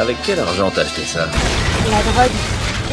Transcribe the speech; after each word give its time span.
Avec 0.00 0.16
quel 0.24 0.40
argent 0.40 0.70
t'as 0.74 0.80
acheté 0.80 1.04
ça 1.04 1.28
La 1.90 2.02
drogue. 2.12 2.30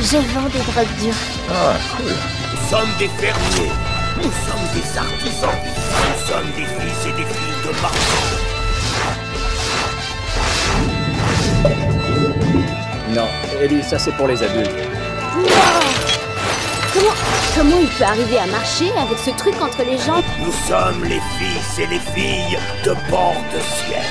Je 0.02 0.18
vends 0.18 0.50
des 0.50 0.60
drogues 0.60 0.96
dures. 1.00 1.14
Ah, 1.50 1.78
cool. 1.96 2.12
Nous 2.12 2.70
sommes 2.70 2.90
des 3.00 3.08
fermiers. 3.08 3.72
Nous 4.18 4.24
sommes 4.24 4.68
des 4.74 4.98
artisans. 4.98 5.58
Nous 6.04 6.28
sommes 6.28 6.52
des 6.58 6.66
fils 6.66 7.06
et 7.08 7.14
des 7.14 7.24
filles 7.24 7.62
de 7.64 7.72
marchands. 7.82 8.28
Non, 13.16 13.28
Ellie, 13.62 13.84
ça 13.84 13.98
c'est 13.98 14.12
pour 14.18 14.28
les 14.28 14.44
adultes. 14.44 14.70
Comment, 16.94 17.16
comment 17.56 17.78
il 17.82 17.88
peut 17.88 18.04
arriver 18.04 18.38
à 18.38 18.48
marcher 18.48 18.92
avec 18.98 19.18
ce 19.20 19.30
truc 19.32 19.56
entre 19.62 19.84
les 19.90 19.98
jambes? 19.98 20.26
Nous 20.44 20.54
sommes 20.68 21.06
les 21.06 21.22
fils 21.38 21.80
et 21.80 21.88
les 21.88 22.00
filles 22.00 22.58
de 22.84 22.94
bord 23.10 23.42
de 23.54 23.60
ciel. 23.60 24.04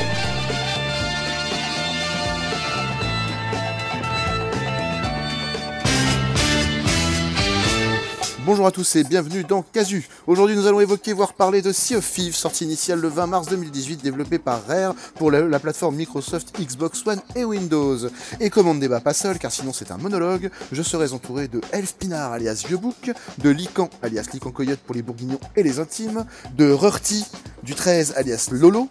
Bonjour 8.47 8.69
à 8.69 8.71
tous 8.71 8.95
et 8.95 9.03
bienvenue 9.03 9.43
dans 9.43 9.63
Casu. 9.63 10.07
Aujourd'hui 10.29 10.55
nous 10.55 10.69
allons 10.69 10.79
évoquer 10.79 11.13
voire 11.13 11.33
parler 11.33 11.63
de 11.63 11.73
Sea 11.73 11.97
of 11.97 12.09
Thieves, 12.09 12.37
sortie 12.37 12.63
initiale 12.63 13.01
le 13.01 13.09
20 13.09 13.27
mars 13.27 13.49
2018, 13.49 14.05
développée 14.05 14.39
par 14.39 14.65
Rare 14.69 14.95
pour 15.17 15.33
la, 15.33 15.41
la 15.41 15.59
plateforme 15.59 15.97
Microsoft, 15.97 16.57
Xbox 16.57 17.05
One 17.05 17.21
et 17.35 17.45
Windows. 17.45 17.99
Et 18.39 18.49
comme 18.49 18.69
on 18.69 18.75
ne 18.75 18.79
débat 18.79 19.01
pas 19.01 19.15
seul, 19.15 19.41
car 19.41 19.51
sinon 19.51 19.73
c'est 19.73 19.91
un 19.91 19.97
monologue, 19.97 20.49
je 20.71 20.81
serai 20.81 21.13
entouré 21.13 21.49
de 21.49 21.61
Elf 21.73 21.97
Pinard 21.97 22.35
alias 22.35 22.63
Vieux 22.69 22.77
Bouc, 22.77 23.11
de 23.39 23.51
Lican 23.51 23.91
alias 24.01 24.29
Lican 24.33 24.53
Coyote 24.53 24.79
pour 24.79 24.95
les 24.95 25.03
bourguignons 25.03 25.41
et 25.57 25.65
les 25.65 25.81
intimes, 25.81 26.25
de 26.57 26.71
Rurti 26.71 27.27
du 27.65 27.75
13 27.75 28.15
alias 28.17 28.51
Lolo, 28.53 28.89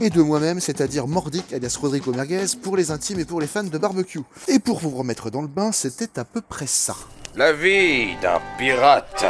et 0.00 0.10
de 0.10 0.20
moi-même, 0.20 0.60
c'est-à-dire 0.60 1.06
Mordic 1.06 1.54
alias 1.54 1.78
Rodrigo 1.80 2.12
Merguez 2.12 2.44
pour 2.60 2.76
les 2.76 2.90
intimes 2.90 3.20
et 3.20 3.24
pour 3.24 3.40
les 3.40 3.46
fans 3.46 3.64
de 3.64 3.78
barbecue. 3.78 4.20
Et 4.48 4.58
pour 4.58 4.80
vous 4.80 4.90
remettre 4.90 5.30
dans 5.30 5.40
le 5.40 5.48
bain, 5.48 5.72
c'était 5.72 6.18
à 6.20 6.24
peu 6.26 6.42
près 6.42 6.66
ça. 6.66 6.94
La 7.38 7.52
vie 7.52 8.16
d'un 8.16 8.40
pirate 8.58 9.24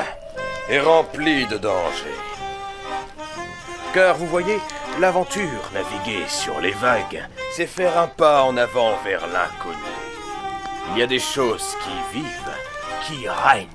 est 0.71 0.81
remplie 0.81 1.47
de 1.47 1.59
dangers. 1.59 2.23
Car 3.93 4.17
vous 4.17 4.27
voyez, 4.29 4.59
l'aventure, 4.99 5.71
naviguer 5.75 6.27
sur 6.27 6.59
les 6.59 6.71
vagues, 6.71 7.23
c'est 7.53 7.67
faire 7.67 7.99
un 7.99 8.07
pas 8.07 8.45
en 8.45 8.57
avant 8.57 8.97
vers 9.05 9.27
l'inconnu. 9.27 9.93
Il 10.91 10.99
y 10.99 11.03
a 11.03 11.07
des 11.07 11.19
choses 11.19 11.77
qui 11.83 12.19
vivent, 12.19 12.57
qui 13.03 13.29
règnent, 13.29 13.69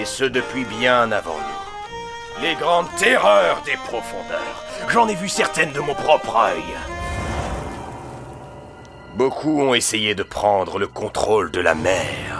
et 0.00 0.06
ce 0.06 0.24
depuis 0.24 0.64
bien 0.64 1.12
avant 1.12 1.36
nous. 1.36 2.42
Les 2.42 2.54
grandes 2.54 2.88
terreurs 2.96 3.60
des 3.66 3.76
profondeurs. 3.76 4.64
J'en 4.88 5.06
ai 5.06 5.14
vu 5.14 5.28
certaines 5.28 5.72
de 5.72 5.80
mon 5.80 5.94
propre 5.94 6.34
œil. 6.34 6.64
Beaucoup 9.16 9.60
ont 9.60 9.74
essayé 9.74 10.14
de 10.14 10.22
prendre 10.22 10.78
le 10.78 10.86
contrôle 10.86 11.50
de 11.50 11.60
la 11.60 11.74
mer. 11.74 12.39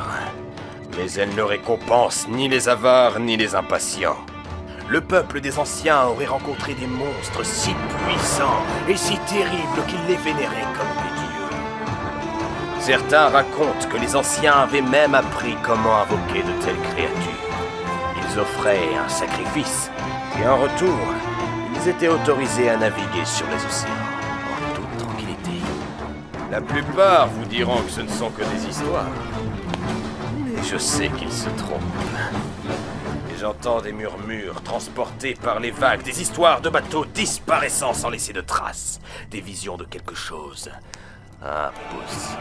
Mais 0.96 1.10
elle 1.12 1.34
ne 1.34 1.42
récompense 1.42 2.26
ni 2.28 2.48
les 2.48 2.68
avares 2.68 3.20
ni 3.20 3.36
les 3.36 3.54
impatients. 3.54 4.18
Le 4.88 5.00
peuple 5.00 5.40
des 5.40 5.58
anciens 5.58 6.06
aurait 6.06 6.26
rencontré 6.26 6.74
des 6.74 6.86
monstres 6.86 7.44
si 7.44 7.70
puissants 8.06 8.64
et 8.88 8.96
si 8.96 9.16
terribles 9.18 9.86
qu'ils 9.86 10.04
les 10.08 10.16
vénéraient 10.16 10.72
comme 10.76 10.94
des 11.04 11.20
dieux. 11.20 11.30
Certains 12.80 13.28
racontent 13.28 13.88
que 13.88 13.98
les 13.98 14.16
anciens 14.16 14.54
avaient 14.54 14.82
même 14.82 15.14
appris 15.14 15.54
comment 15.62 16.00
invoquer 16.02 16.42
de 16.42 16.64
telles 16.64 16.80
créatures. 16.92 17.40
Ils 18.16 18.38
offraient 18.38 18.96
un 18.96 19.08
sacrifice 19.08 19.90
et 20.42 20.48
en 20.48 20.56
retour, 20.56 20.98
ils 21.76 21.88
étaient 21.88 22.08
autorisés 22.08 22.68
à 22.68 22.76
naviguer 22.76 23.24
sur 23.24 23.46
les 23.46 23.64
océans 23.64 23.90
en 23.92 24.74
toute 24.74 24.96
tranquillité. 24.98 25.62
La 26.50 26.60
plupart 26.60 27.28
vous 27.28 27.44
diront 27.44 27.80
que 27.82 27.90
ce 27.90 28.00
ne 28.00 28.08
sont 28.08 28.30
que 28.30 28.42
des 28.42 28.68
histoires. 28.68 29.06
Je 30.70 30.78
sais 30.78 31.08
qu'ils 31.08 31.32
se 31.32 31.48
trompent. 31.48 31.82
Et 33.28 33.38
j'entends 33.40 33.80
des 33.80 33.90
murmures 33.90 34.62
transportés 34.62 35.34
par 35.34 35.58
les 35.58 35.72
vagues, 35.72 36.02
des 36.02 36.22
histoires 36.22 36.60
de 36.60 36.68
bateaux 36.68 37.04
disparaissant 37.06 37.92
sans 37.92 38.08
laisser 38.08 38.32
de 38.32 38.40
traces, 38.40 39.00
des 39.32 39.40
visions 39.40 39.76
de 39.76 39.84
quelque 39.84 40.14
chose 40.14 40.70
impossible. 41.42 42.38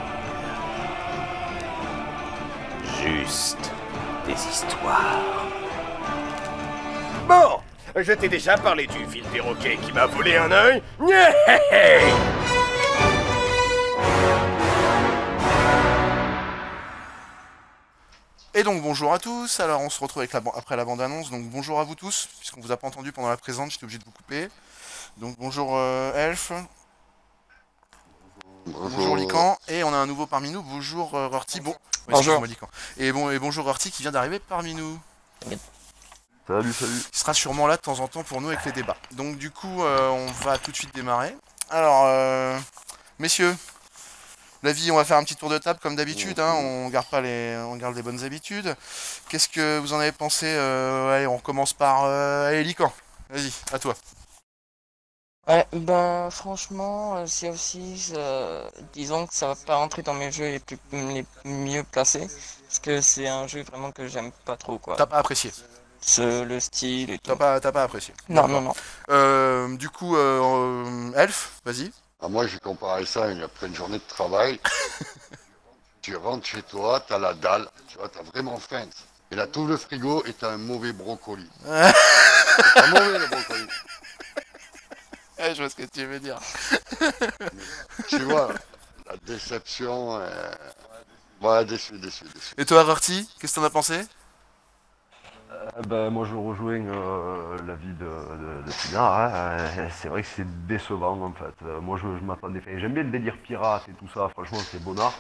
Juste 3.02 3.72
des 4.28 4.34
histoires. 4.34 5.48
Bon, 7.28 7.62
je 7.96 8.14
t'ai 8.14 8.30
déjà 8.30 8.58
parlé 8.58 8.86
du 8.86 9.06
vil 9.06 9.24
perroquet 9.24 9.78
qui 9.78 9.92
m'a 9.92 10.06
volé 10.06 10.38
un 10.38 10.52
œil. 10.52 10.84
Et 18.60 18.64
donc 18.64 18.82
bonjour 18.82 19.14
à 19.14 19.20
tous, 19.20 19.62
alors 19.62 19.80
on 19.80 19.90
se 19.90 20.02
retrouve 20.02 20.20
avec 20.20 20.34
la, 20.34 20.42
après 20.54 20.76
la 20.76 20.84
bande-annonce, 20.84 21.30
donc 21.32 21.46
bonjour 21.46 21.80
à 21.80 21.86
vous 21.86 21.96
tous, 21.96 22.28
puisqu'on 22.40 22.60
vous 22.60 22.74
a 22.74 22.76
pas 22.76 22.88
entendu 22.88 23.14
pendant 23.14 23.30
la 23.30 23.38
présente, 23.38 23.72
j'étais 23.72 23.86
obligé 23.86 24.00
de 24.00 24.04
vous 24.04 24.12
couper. 24.12 24.50
Donc 25.16 25.38
bonjour 25.40 25.78
euh, 25.78 26.14
Elf, 26.14 26.52
bonjour, 28.66 29.16
Lican, 29.16 29.58
et 29.70 29.86
on 29.86 29.94
a 29.94 29.96
un 29.96 30.06
nouveau 30.06 30.26
parmi 30.26 30.52
nous, 30.52 30.62
bonjour 30.62 31.16
euh, 31.16 31.30
Rorty, 31.30 31.62
bon, 31.62 31.70
ouais, 31.70 31.78
Bonjour. 32.10 32.46
Lican. 32.46 32.68
Et, 32.98 33.14
bon, 33.14 33.32
et 33.32 33.40
bonjour 33.40 33.64
Rorty 33.64 33.92
qui 33.92 34.02
vient 34.02 34.12
d'arriver 34.12 34.40
parmi 34.40 34.74
nous. 34.74 35.00
Salut, 36.46 36.74
salut. 36.74 37.02
Il 37.14 37.18
sera 37.18 37.34
sûrement 37.34 37.66
là 37.66 37.78
de 37.78 37.82
temps 37.82 38.02
en 38.02 38.10
temps 38.10 38.24
pour 38.24 38.42
nous 38.42 38.50
avec 38.50 38.66
les 38.66 38.74
débats. 38.74 38.98
Donc 39.12 39.38
du 39.38 39.52
coup, 39.52 39.84
euh, 39.84 40.10
on 40.10 40.26
va 40.44 40.58
tout 40.58 40.72
de 40.72 40.76
suite 40.76 40.94
démarrer. 40.94 41.34
Alors, 41.70 42.08
euh, 42.08 42.60
messieurs, 43.20 43.56
la 44.64 44.72
vie, 44.74 44.92
on 44.92 44.96
va 44.96 45.06
faire 45.06 45.18
un 45.18 45.24
petit 45.24 45.36
tour 45.36 45.50
de 45.50 45.58
table 45.58 45.80
comme 45.82 45.96
d'habitude. 45.96 46.40
hein, 46.40 46.54
on 46.56 46.90
garde 46.90 47.08
pas 47.08 47.22
les, 47.22 47.56
on 47.68 47.76
garde 47.78 47.96
les 47.96 48.02
bonnes 48.02 48.24
habitudes. 48.24 48.76
Qu'est-ce 49.30 49.48
que 49.50 49.80
vous 49.80 49.94
en 49.94 50.00
avez 50.00 50.12
pensé 50.12 50.46
euh, 50.48 51.16
Allez, 51.16 51.28
on 51.28 51.40
commence 51.40 51.74
par 51.74 52.04
euh, 52.06 52.50
allez, 52.50 52.64
Lican. 52.64 52.92
Vas-y, 53.30 53.52
à 53.72 53.80
toi. 53.80 53.96
Ouais, 55.48 55.66
ben 55.74 56.30
franchement, 56.30 57.16
euh, 57.18 57.26
Sea 57.26 57.50
of 57.50 57.58
Thieves, 57.58 58.14
euh, 58.16 58.70
disons 58.94 59.26
que 59.26 59.34
ça 59.34 59.48
va 59.48 59.56
pas 59.56 59.78
rentrer 59.78 60.04
dans 60.04 60.14
mes 60.14 60.32
jeux 60.32 60.46
les 60.46 60.60
plus 60.60 60.78
les 60.92 61.26
mieux 61.44 61.84
placés, 61.84 62.28
parce 62.68 62.80
que 62.80 63.02
c'est 63.02 63.28
un 63.28 63.48
jeu 63.48 63.64
vraiment 63.64 63.92
que 63.92 64.08
j'aime 64.08 64.32
pas 64.46 64.58
trop 64.58 64.78
quoi. 64.78 64.96
T'as 64.96 65.08
pas 65.08 65.18
apprécié. 65.18 65.52
Ce, 66.02 66.44
le 66.44 66.60
style 66.60 67.10
et 67.10 67.18
tout. 67.18 67.32
T'as 67.32 67.36
pas, 67.36 67.60
t'as 67.60 67.72
pas 67.72 67.84
apprécié. 67.84 68.14
Non, 68.30 68.48
non, 68.48 68.62
non. 68.62 68.74
Euh, 69.10 69.76
du 69.76 69.90
coup, 69.90 70.16
euh, 70.16 70.40
euh, 70.86 71.12
Elf, 71.16 71.54
vas-y. 71.66 71.92
Ah, 72.22 72.28
moi, 72.28 72.48
j'ai 72.48 72.60
comparé 72.60 73.06
ça 73.06 73.26
à 73.26 73.28
une, 73.30 73.42
après 73.42 73.68
une 73.68 73.76
journée 73.76 73.98
de 73.98 74.08
travail. 74.08 74.60
tu 76.02 76.16
rentres 76.16 76.46
chez 76.46 76.64
toi, 76.64 77.04
t'as 77.08 77.18
la 77.18 77.34
dalle, 77.34 77.70
tu 77.88 77.98
vois, 77.98 78.10
t'as 78.10 78.24
vraiment 78.24 78.58
faim. 78.58 78.88
Et 79.32 79.36
là, 79.36 79.48
tout 79.48 79.66
le 79.66 79.78
frigo 79.78 80.24
t'as 80.40 80.52
un 80.52 80.58
mauvais 80.58 80.92
brocoli. 80.92 81.48
pas 81.66 82.88
mauvais 82.88 83.20
le 83.20 83.28
brocoli. 83.28 83.68
Eh, 85.38 85.56
je 85.56 85.62
vois 85.62 85.70
ce 85.70 85.76
que 85.76 85.84
tu 85.84 86.06
veux 86.06 86.20
dire. 86.20 86.40
Tu 88.10 88.20
vois, 88.24 88.50
la 89.06 89.16
déception. 89.26 90.20
Euh... 90.20 90.52
Ouais, 91.42 91.64
déçu, 91.64 91.98
déçu, 92.00 92.26
déçu. 92.26 92.54
Et 92.58 92.66
toi, 92.66 92.84
Rorty, 92.84 93.30
qu'est-ce 93.40 93.54
que 93.54 93.60
t'en 93.62 93.66
as 93.66 93.70
pensé? 93.70 94.06
Euh, 95.52 95.82
ben, 95.88 96.10
moi 96.12 96.26
je 96.26 96.36
rejoins 96.36 96.86
euh, 96.86 97.58
l'avis 97.66 97.94
de, 97.94 98.06
de, 98.06 98.68
de 98.68 98.72
Pinard, 98.72 99.14
hein. 99.14 99.30
Euh, 99.32 99.88
C'est 99.92 100.08
vrai 100.10 100.22
que 100.22 100.28
c'est 100.28 100.68
décevant 100.68 101.20
en 101.22 101.32
fait. 101.32 101.54
Euh, 101.66 101.82
moi 101.82 101.98
je, 101.98 102.08
je 102.20 102.24
m'attendais. 102.24 102.62
J'aime 102.78 102.94
bien 102.94 103.04
le 103.04 103.10
délire 103.10 103.36
pirate 103.38 103.88
et 103.90 103.94
tout 103.94 104.08
ça, 104.14 104.30
franchement 104.30 104.60
c'est 104.60 104.84
bonnard. 104.84 105.14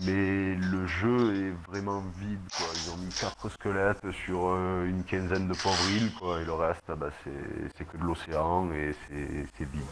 Mais 0.00 0.54
le 0.54 0.86
jeu 0.86 1.34
est 1.34 1.70
vraiment 1.70 2.02
vide 2.18 2.40
quoi. 2.56 2.66
Ils 2.74 2.90
ont 2.90 2.96
mis 2.98 3.12
quatre 3.12 3.48
squelettes 3.48 4.10
sur 4.24 4.48
euh, 4.48 4.86
une 4.86 5.04
quinzaine 5.04 5.48
de 5.48 5.54
pauvres 5.54 5.90
îles 5.90 6.12
quoi. 6.14 6.40
Et 6.40 6.44
le 6.44 6.52
reste 6.52 6.82
ah 6.88 6.96
bah, 6.96 7.10
c'est 7.24 7.84
que 7.84 7.96
de 7.96 8.04
l'océan 8.04 8.70
et 8.72 8.94
c'est 9.10 9.64
vide. 9.64 9.82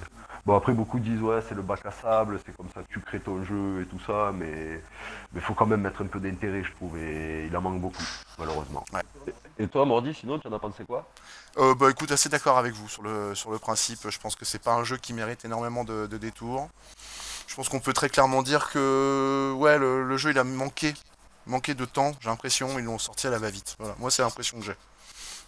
Bon 0.45 0.57
après 0.57 0.73
beaucoup 0.73 0.99
disent 0.99 1.23
ouais 1.23 1.41
c'est 1.49 1.55
le 1.55 1.63
bac 1.63 1.87
à 1.87 1.91
sable, 1.91 2.39
c'est 2.45 2.55
comme 2.57 2.69
ça 2.75 2.83
que 2.83 2.93
tu 2.93 3.01
crées 3.01 3.21
ton 3.21 3.43
jeu 3.45 3.83
et 3.83 3.87
tout 3.87 4.01
ça, 4.07 4.31
mais 4.35 4.83
il 5.35 5.41
faut 5.41 5.55
quand 5.55 5.67
même 5.67 5.81
mettre 5.81 6.03
un 6.03 6.07
peu 6.07 6.21
d'intérêt 6.21 6.62
je 6.62 6.73
trouve 6.73 6.99
et 6.99 7.47
il 7.47 7.57
en 7.57 7.62
manque 7.62 7.81
beaucoup 7.81 8.05
malheureusement. 8.39 8.85
Et 9.59 9.69
toi, 9.69 9.85
Mordi, 9.85 10.12
sinon, 10.12 10.39
tu 10.41 10.49
en 10.49 10.53
as 10.53 10.59
pensé 10.59 10.85
quoi? 10.85 11.09
Euh, 11.59 11.77
bah 11.77 11.89
écoute, 11.89 12.11
assez 12.11 12.29
d'accord 12.29 12.59
avec 12.59 12.75
vous 12.75 12.89
sur 12.89 13.03
le, 13.03 13.35
sur 13.37 13.53
le 13.53 13.59
principe. 13.59 14.11
Je 14.11 14.19
pense 14.19 14.35
que 14.35 14.45
c'est 14.45 14.61
pas 14.61 14.75
un 14.75 14.83
jeu 14.83 14.97
qui 14.97 15.12
mérite 15.12 15.45
énormément 15.45 15.85
de, 15.85 16.07
de 16.07 16.19
détours. 16.19 16.69
Je 17.55 17.56
pense 17.56 17.69
qu'on 17.69 17.79
peut 17.79 17.93
très 17.93 18.09
clairement 18.09 18.43
dire 18.43 18.69
que 18.69 19.55
ouais, 19.56 19.79
le, 19.79 20.03
le 20.03 20.17
jeu 20.17 20.33
il 20.33 20.39
a 20.41 20.43
manqué, 20.43 20.93
manqué 21.47 21.75
de 21.75 21.85
temps, 21.85 22.11
j'ai 22.21 22.29
l'impression, 22.29 22.81
ils 22.81 22.85
l'ont 22.85 22.99
sorti 22.99 23.29
à 23.29 23.31
la 23.31 23.39
va-vite. 23.39 23.77
Voilà. 23.79 23.95
Moi 24.01 24.11
c'est 24.11 24.23
l'impression 24.23 24.59
que 24.59 24.65
j'ai. 24.65 24.75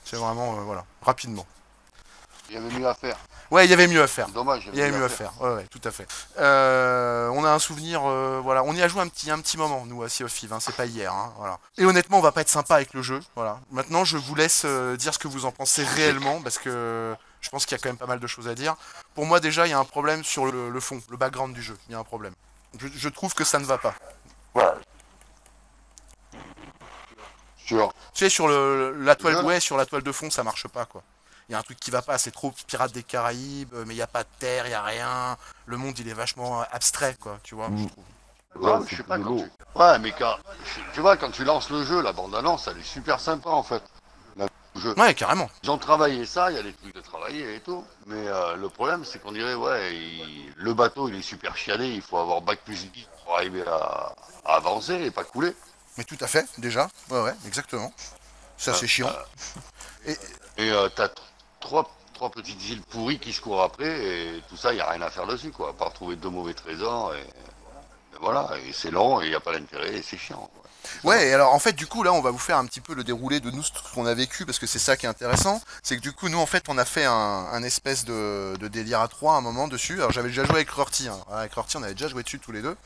C'est 0.05 0.15
vraiment 0.15 0.53
euh, 0.53 0.61
voilà, 0.61 0.85
rapidement. 1.03 1.45
Il 2.49 2.55
y 2.55 2.59
avait 2.59 2.79
mieux 2.79 2.87
à 2.87 2.95
faire. 2.95 3.17
Ouais, 3.51 3.65
il 3.65 3.71
y 3.71 3.73
avait 3.73 3.89
mieux 3.89 4.01
à 4.01 4.07
faire. 4.07 4.29
Dommage, 4.29 4.71
Il 4.73 4.79
y 4.79 4.83
avait 4.83 4.97
mieux 4.97 5.05
à 5.05 5.09
faire. 5.09 5.33
Ouais, 5.41 5.55
ouais, 5.55 5.67
tout 5.69 5.81
à 5.83 5.91
fait. 5.91 6.07
Euh, 6.39 7.29
on 7.31 7.45
a 7.45 7.51
un 7.51 7.59
souvenir, 7.59 8.03
euh, 8.05 8.41
voilà, 8.41 8.63
on 8.63 8.73
y 8.73 8.83
a 8.83 8.87
joué 8.87 9.03
un 9.03 9.09
petit, 9.09 9.33
un 9.33 9.41
petit 9.41 9.57
moment, 9.57 9.85
nous, 9.85 10.05
à 10.05 10.09
Sea 10.09 10.23
of 10.23 10.33
Thieves, 10.33 10.53
hein, 10.53 10.61
c'est 10.61 10.77
pas 10.77 10.87
hier, 10.87 11.13
hein, 11.13 11.33
voilà. 11.39 11.59
Et 11.77 11.85
honnêtement, 11.85 12.19
on 12.19 12.23
va 12.23 12.31
pas 12.31 12.43
être 12.43 12.49
sympa 12.49 12.77
avec 12.77 12.95
le 12.95 13.03
jeu, 13.03 13.21
voilà. 13.35 13.59
Maintenant, 13.73 14.05
je 14.05 14.17
vous 14.17 14.37
laisse 14.37 14.63
euh, 14.65 14.97
dire 14.97 15.13
ce 15.13 15.19
que 15.19 15.27
vous 15.27 15.45
en 15.45 15.51
pensez 15.51 15.83
réellement, 15.83 16.41
parce 16.41 16.59
que 16.59 17.17
je 17.41 17.49
pense 17.51 17.67
qu'il 17.67 17.77
y 17.77 17.81
a 17.81 17.83
quand 17.83 17.89
même 17.89 17.99
pas 17.99 18.07
mal 18.07 18.21
de 18.21 18.27
choses 18.27 18.49
à 18.49 18.55
dire. 18.55 18.77
Pour 19.15 19.27
moi, 19.27 19.41
déjà, 19.41 19.67
il 19.67 19.71
y 19.71 19.73
a 19.75 19.79
un 19.79 19.85
problème 19.85 20.25
sur 20.25 20.47
le, 20.47 20.71
le 20.71 20.81
fond, 20.81 21.01
le 21.11 21.17
background 21.17 21.55
du 21.55 21.63
jeu, 21.63 21.77
il 21.89 21.93
y 21.93 21.95
a 21.95 21.99
un 21.99 22.05
problème. 22.05 22.35
Je, 22.79 22.89
je 22.95 23.09
trouve 23.09 23.35
que 23.35 23.45
ça 23.45 23.59
ne 23.59 23.65
va 23.65 23.79
pas. 23.79 23.95
Ouais. 24.55 24.65
Sur. 27.57 27.93
Tu 28.15 28.25
sais, 28.25 28.29
sur 28.29 28.49
le, 28.49 28.93
la 29.03 29.17
toile, 29.17 29.45
ouais, 29.45 29.61
sur 29.61 29.77
la 29.77 29.87
toile 29.87 30.03
de 30.03 30.13
fond, 30.13 30.31
ça 30.31 30.43
marche 30.45 30.69
pas, 30.69 30.85
quoi. 30.85 31.03
Il 31.49 31.53
y 31.53 31.55
a 31.55 31.59
un 31.59 31.63
truc 31.63 31.79
qui 31.79 31.91
va 31.93 32.03
pas, 32.03 32.19
c'est 32.19 32.33
trop 32.33 32.53
Pirates 32.67 32.93
des 32.93 33.05
Caraïbes, 33.05 33.73
mais 33.87 33.95
il 33.95 33.97
n'y 33.97 34.03
a 34.03 34.07
pas 34.09 34.25
de 34.25 34.29
terre, 34.41 34.67
il 34.67 34.71
n'y 34.71 34.75
a 34.75 34.83
rien. 34.83 35.37
Le 35.67 35.77
monde, 35.77 35.97
il 35.99 36.09
est 36.09 36.13
vachement 36.13 36.63
abstrait, 36.73 37.17
quoi, 37.21 37.39
tu 37.43 37.55
vois, 37.55 37.69
Mm. 37.69 37.79
je 37.79 37.89
trouve. 37.89 38.05
Ouais, 38.57 38.87
je 38.89 38.97
sais 38.97 39.03
pas 39.03 39.19
quand 39.19 39.37
tu... 39.37 39.45
Ouais, 39.75 39.99
mais 39.99 40.13
quand... 40.13 40.37
Tu 40.95 41.01
vois, 41.01 41.17
quand 41.17 41.31
tu 41.31 41.45
lances 41.45 41.71
le 41.71 41.85
jeu, 41.85 42.01
la 42.03 42.13
bande-annonce, 42.13 42.67
elle 42.69 42.79
est 42.79 42.83
super 42.83 43.21
sympa, 43.21 43.51
en 43.51 43.63
fait. 43.63 43.83
Jeu. 44.79 44.95
Ouais, 44.99 45.15
carrément. 45.15 45.49
Ils 45.63 45.71
ont 45.71 45.79
travaillé 45.79 46.25
ça, 46.27 46.51
il 46.51 46.57
y 46.57 46.61
a 46.61 46.63
des 46.63 46.73
trucs 46.73 46.95
de 46.95 47.01
travailler 47.01 47.57
et 47.57 47.61
tout. 47.61 47.85
Mais 48.07 48.27
euh, 48.29 48.57
le 48.57 48.69
problème, 48.69 49.05
c'est 49.05 49.21
qu'on 49.21 49.33
dirait, 49.33 49.55
ouais, 49.55 49.95
il- 49.95 50.53
le 50.57 50.75
bateau, 50.75 51.09
il 51.09 51.17
est 51.17 51.23
super 51.23 51.57
chialé, 51.57 51.89
il 51.89 52.03
faut 52.03 52.19
avoir 52.19 52.41
bac 52.43 52.61
plus 52.65 52.91
10 52.91 53.07
pour 53.25 53.35
arriver 53.37 53.63
à, 53.67 54.15
à 54.45 54.55
avancer 54.57 54.95
et 54.95 55.11
pas 55.11 55.25
couler. 55.25 55.55
Mais 55.99 56.05
tout 56.05 56.19
à 56.21 56.27
fait, 56.27 56.47
déjà. 56.59 56.89
Ouais, 57.11 57.21
ouais, 57.23 57.35
exactement. 57.47 57.93
Ça, 58.59 58.73
c'est 58.75 58.87
chiant. 58.87 59.11
Et 60.59 60.71
euh, 60.71 60.89
t'as 60.95 61.09
t- 61.09 61.21
trois, 61.61 61.91
trois 62.15 62.31
petites 62.31 62.63
îles 62.71 62.83
pourries 62.83 63.19
qui 63.19 63.33
se 63.33 63.41
courent 63.41 63.63
après, 63.63 64.05
et 64.05 64.43
tout 64.49 64.57
ça, 64.57 64.73
il 64.73 64.77
n'y 64.77 64.81
a 64.81 64.89
rien 64.91 65.03
à 65.03 65.11
faire 65.11 65.27
dessus, 65.27 65.51
quoi. 65.51 65.71
À 65.71 65.73
part 65.73 65.93
trouver 65.93 66.17
deux 66.17 66.31
mauvais 66.31 66.55
trésors, 66.55 67.15
et, 67.15 67.21
et 67.21 68.19
voilà. 68.21 68.49
Et 68.67 68.73
c'est 68.73 68.91
long, 68.91 69.21
et 69.21 69.25
il 69.27 69.29
n'y 69.31 69.35
a 69.35 69.41
pas 69.41 69.53
d'intérêt, 69.53 69.95
et 69.97 70.03
c'est 70.03 70.17
chiant. 70.17 70.49
quoi. 70.55 70.66
Ouais, 71.05 71.29
et 71.29 71.33
alors 71.35 71.53
en 71.55 71.59
fait, 71.59 71.73
du 71.73 71.87
coup, 71.87 72.03
là, 72.03 72.13
on 72.13 72.21
va 72.21 72.31
vous 72.31 72.39
faire 72.39 72.59
un 72.59 72.67
petit 72.67 72.81
peu 72.81 72.95
le 72.95 73.05
déroulé 73.05 73.41
de 73.41 73.51
nous, 73.51 73.63
ce 73.63 73.71
qu'on 73.95 74.07
a 74.07 74.15
vécu, 74.15 74.45
parce 74.47 74.59
que 74.59 74.67
c'est 74.67 74.79
ça 74.79 74.97
qui 74.97 75.07
est 75.07 75.09
intéressant. 75.09 75.61
C'est 75.83 75.97
que 75.97 76.01
du 76.03 76.13
coup, 76.13 76.29
nous, 76.29 76.39
en 76.39 76.47
fait, 76.47 76.65
on 76.69 76.79
a 76.79 76.85
fait 76.85 77.05
un, 77.05 77.13
un 77.13 77.63
espèce 77.63 78.05
de, 78.05 78.57
de 78.59 78.69
délire 78.69 79.01
à 79.01 79.09
trois 79.09 79.35
à 79.35 79.37
un 79.39 79.41
moment 79.41 79.69
dessus. 79.69 79.95
Alors, 79.95 80.13
j'avais 80.13 80.29
déjà 80.29 80.45
joué 80.45 80.57
avec 80.57 80.71
Rorty. 80.71 81.09
Hein. 81.09 81.19
Avec 81.33 81.55
Rorty, 81.55 81.77
on 81.77 81.83
avait 81.83 81.95
déjà 81.95 82.09
joué 82.09 82.23
dessus 82.23 82.39
tous 82.39 82.53
les 82.53 82.63
deux. 82.63 82.77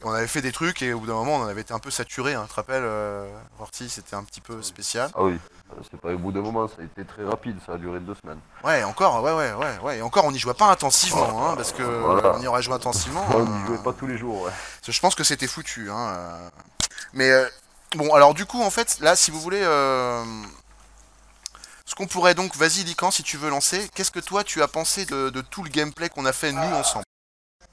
Et 0.00 0.04
on 0.04 0.12
avait 0.12 0.26
fait 0.26 0.42
des 0.42 0.52
trucs, 0.52 0.82
et 0.82 0.92
au 0.92 1.00
bout 1.00 1.06
d'un 1.06 1.14
moment, 1.14 1.36
on 1.36 1.42
en 1.42 1.46
avait 1.48 1.60
été 1.62 1.74
un 1.74 1.78
peu 1.78 1.90
saturé. 1.90 2.34
Hein. 2.34 2.44
Tu 2.46 2.50
te 2.50 2.54
rappelles, 2.56 2.82
euh, 2.84 3.28
Rorty, 3.58 3.88
c'était 3.88 4.16
un 4.16 4.24
petit 4.24 4.40
peu 4.40 4.62
spécial. 4.62 5.10
Ah 5.14 5.22
oui, 5.24 5.38
Euh, 5.72 5.80
c'est 5.90 6.00
pas 6.00 6.12
au 6.12 6.18
bout 6.18 6.32
d'un 6.32 6.40
moment, 6.40 6.66
ça 6.66 6.74
a 6.80 6.84
été 6.84 7.04
très 7.04 7.22
rapide, 7.24 7.56
ça 7.64 7.74
a 7.74 7.78
duré 7.78 8.00
deux 8.00 8.14
semaines. 8.22 8.40
Ouais, 8.64 8.82
encore, 8.82 9.22
ouais, 9.22 9.32
ouais, 9.32 9.52
ouais, 9.52 9.78
ouais. 9.82 9.98
Et 9.98 10.02
encore, 10.02 10.24
on 10.24 10.32
n'y 10.32 10.38
jouait 10.38 10.54
pas 10.54 10.66
intensivement, 10.70 11.48
hein, 11.50 11.54
parce 11.56 11.70
que 11.72 11.82
Voilà. 11.82 12.36
on 12.36 12.40
y 12.42 12.46
aurait 12.48 12.62
joué 12.62 12.74
intensivement. 12.74 13.24
on 13.34 13.40
euh, 13.40 13.44
n'y 13.44 13.66
jouait 13.66 13.78
pas 13.84 13.92
tous 13.92 14.06
les 14.08 14.18
jours, 14.18 14.42
ouais. 14.42 14.50
Je 14.88 15.00
pense 15.00 15.14
que 15.14 15.22
c'était 15.22 15.46
foutu. 15.46 15.88
Hein. 15.90 16.40
Mais 17.12 17.30
euh, 17.30 17.48
bon, 17.96 18.14
alors 18.14 18.34
du 18.34 18.46
coup, 18.46 18.62
en 18.62 18.70
fait, 18.70 18.98
là, 19.00 19.16
si 19.16 19.30
vous 19.30 19.40
voulez, 19.40 19.60
euh, 19.62 20.24
ce 21.86 21.94
qu'on 21.94 22.06
pourrait 22.06 22.34
donc, 22.34 22.56
vas-y, 22.56 22.84
Lican, 22.84 23.10
si 23.10 23.22
tu 23.22 23.36
veux 23.36 23.50
lancer, 23.50 23.88
qu'est-ce 23.94 24.10
que 24.10 24.20
toi 24.20 24.44
tu 24.44 24.62
as 24.62 24.68
pensé 24.68 25.06
de, 25.06 25.30
de 25.30 25.40
tout 25.40 25.62
le 25.62 25.70
gameplay 25.70 26.08
qu'on 26.08 26.24
a 26.26 26.32
fait 26.32 26.52
nous 26.52 26.74
ensemble 26.74 27.04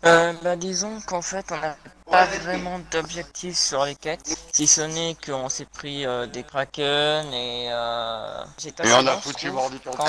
Euh, 0.05 0.33
bah 0.43 0.55
disons 0.55 1.01
qu'en 1.01 1.21
fait 1.23 1.51
on 1.51 1.57
n'a 1.57 1.75
pas 2.09 2.25
vraiment 2.25 2.79
d'objectif 2.91 3.57
sur 3.57 3.83
les 3.85 3.95
quêtes, 3.95 4.21
si 4.53 4.67
ce 4.67 4.81
n'est 4.81 5.15
qu'on 5.25 5.49
s'est 5.49 5.65
pris 5.65 6.05
euh, 6.05 6.25
des 6.27 6.43
kraken 6.43 7.33
et 7.33 7.69
euh... 7.71 8.43
j'ai 8.59 8.69
Et 8.69 8.93
on 8.93 9.05
a 9.07 9.17
foutu 9.17 9.49
mordu 9.51 9.79
ton 9.79 9.91
quand- 9.91 10.07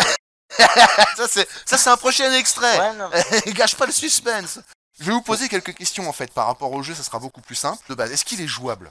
Ça, 1.16 1.28
c'est 1.28 1.48
ça, 1.66 1.76
c'est 1.78 1.90
un 1.90 1.96
prochain 1.96 2.32
extrait. 2.32 2.78
Ouais, 2.78 2.92
non, 2.94 3.10
Gâche 3.52 3.76
pas 3.76 3.86
le 3.86 3.92
suspense. 3.92 4.58
Je 4.98 5.04
vais 5.04 5.12
vous 5.12 5.22
poser 5.22 5.48
quelques 5.48 5.74
questions 5.74 6.08
en 6.08 6.12
fait 6.12 6.32
par 6.32 6.46
rapport 6.46 6.72
au 6.72 6.82
jeu, 6.82 6.94
ça 6.94 7.02
sera 7.02 7.18
beaucoup 7.18 7.40
plus 7.42 7.54
simple. 7.54 7.82
De 7.88 7.94
base, 7.94 8.10
est-ce 8.10 8.24
qu'il 8.24 8.40
est 8.40 8.46
jouable? 8.46 8.90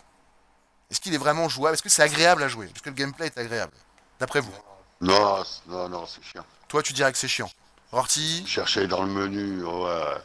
Est-ce 0.89 1.01
qu'il 1.01 1.13
est 1.13 1.17
vraiment 1.17 1.49
jouable? 1.49 1.73
Est-ce 1.73 1.83
que 1.83 1.89
c'est 1.89 2.03
agréable 2.03 2.43
à 2.43 2.47
jouer? 2.47 2.67
Est-ce 2.73 2.81
que 2.81 2.89
le 2.89 2.95
gameplay 2.95 3.25
est 3.27 3.37
agréable 3.37 3.73
D'après 4.19 4.39
vous 4.39 4.53
Non, 5.01 5.43
non, 5.67 5.89
non, 5.89 6.05
c'est 6.07 6.23
chiant. 6.23 6.45
Toi, 6.67 6.81
tu 6.83 6.93
dirais 6.93 7.11
que 7.11 7.17
c'est 7.17 7.27
chiant. 7.27 7.49
Rorty 7.91 8.45
Chercher 8.47 8.87
dans 8.87 9.03
le 9.03 9.09
menu, 9.09 9.63
ouais. 9.63 10.17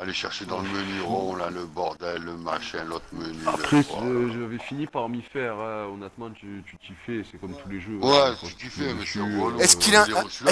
Aller 0.00 0.12
chercher 0.14 0.44
dans 0.44 0.60
le 0.60 0.68
menu 0.68 1.00
rond, 1.00 1.34
là, 1.34 1.50
le 1.50 1.66
bordel, 1.66 2.22
le 2.22 2.36
machin, 2.36 2.84
l'autre 2.84 3.04
menu. 3.10 3.36
Après, 3.48 3.78
euh, 4.00 4.30
j'avais 4.32 4.58
fini 4.60 4.86
par 4.86 5.08
m'y 5.08 5.22
faire, 5.22 5.54
hein. 5.58 5.86
honnêtement, 5.92 6.30
tu 6.30 6.62
tu 6.68 6.76
t'y 6.76 6.92
fais, 7.04 7.24
c'est 7.28 7.36
comme 7.40 7.52
tous 7.56 7.68
les 7.68 7.80
jeux. 7.80 7.96
Ouais, 8.00 8.16
hein. 8.16 8.36
tu 8.38 8.46
Quand 8.46 8.56
t'y 8.56 8.68
te 8.68 8.72
fais, 8.74 8.82
mets 8.82 8.94
mais 8.94 9.04
c'est 9.04 9.18
relou. 9.18 9.58
euh, 9.58 9.58
Est-ce 9.58 9.76
qu'il 9.76 9.92
est, 9.96 10.04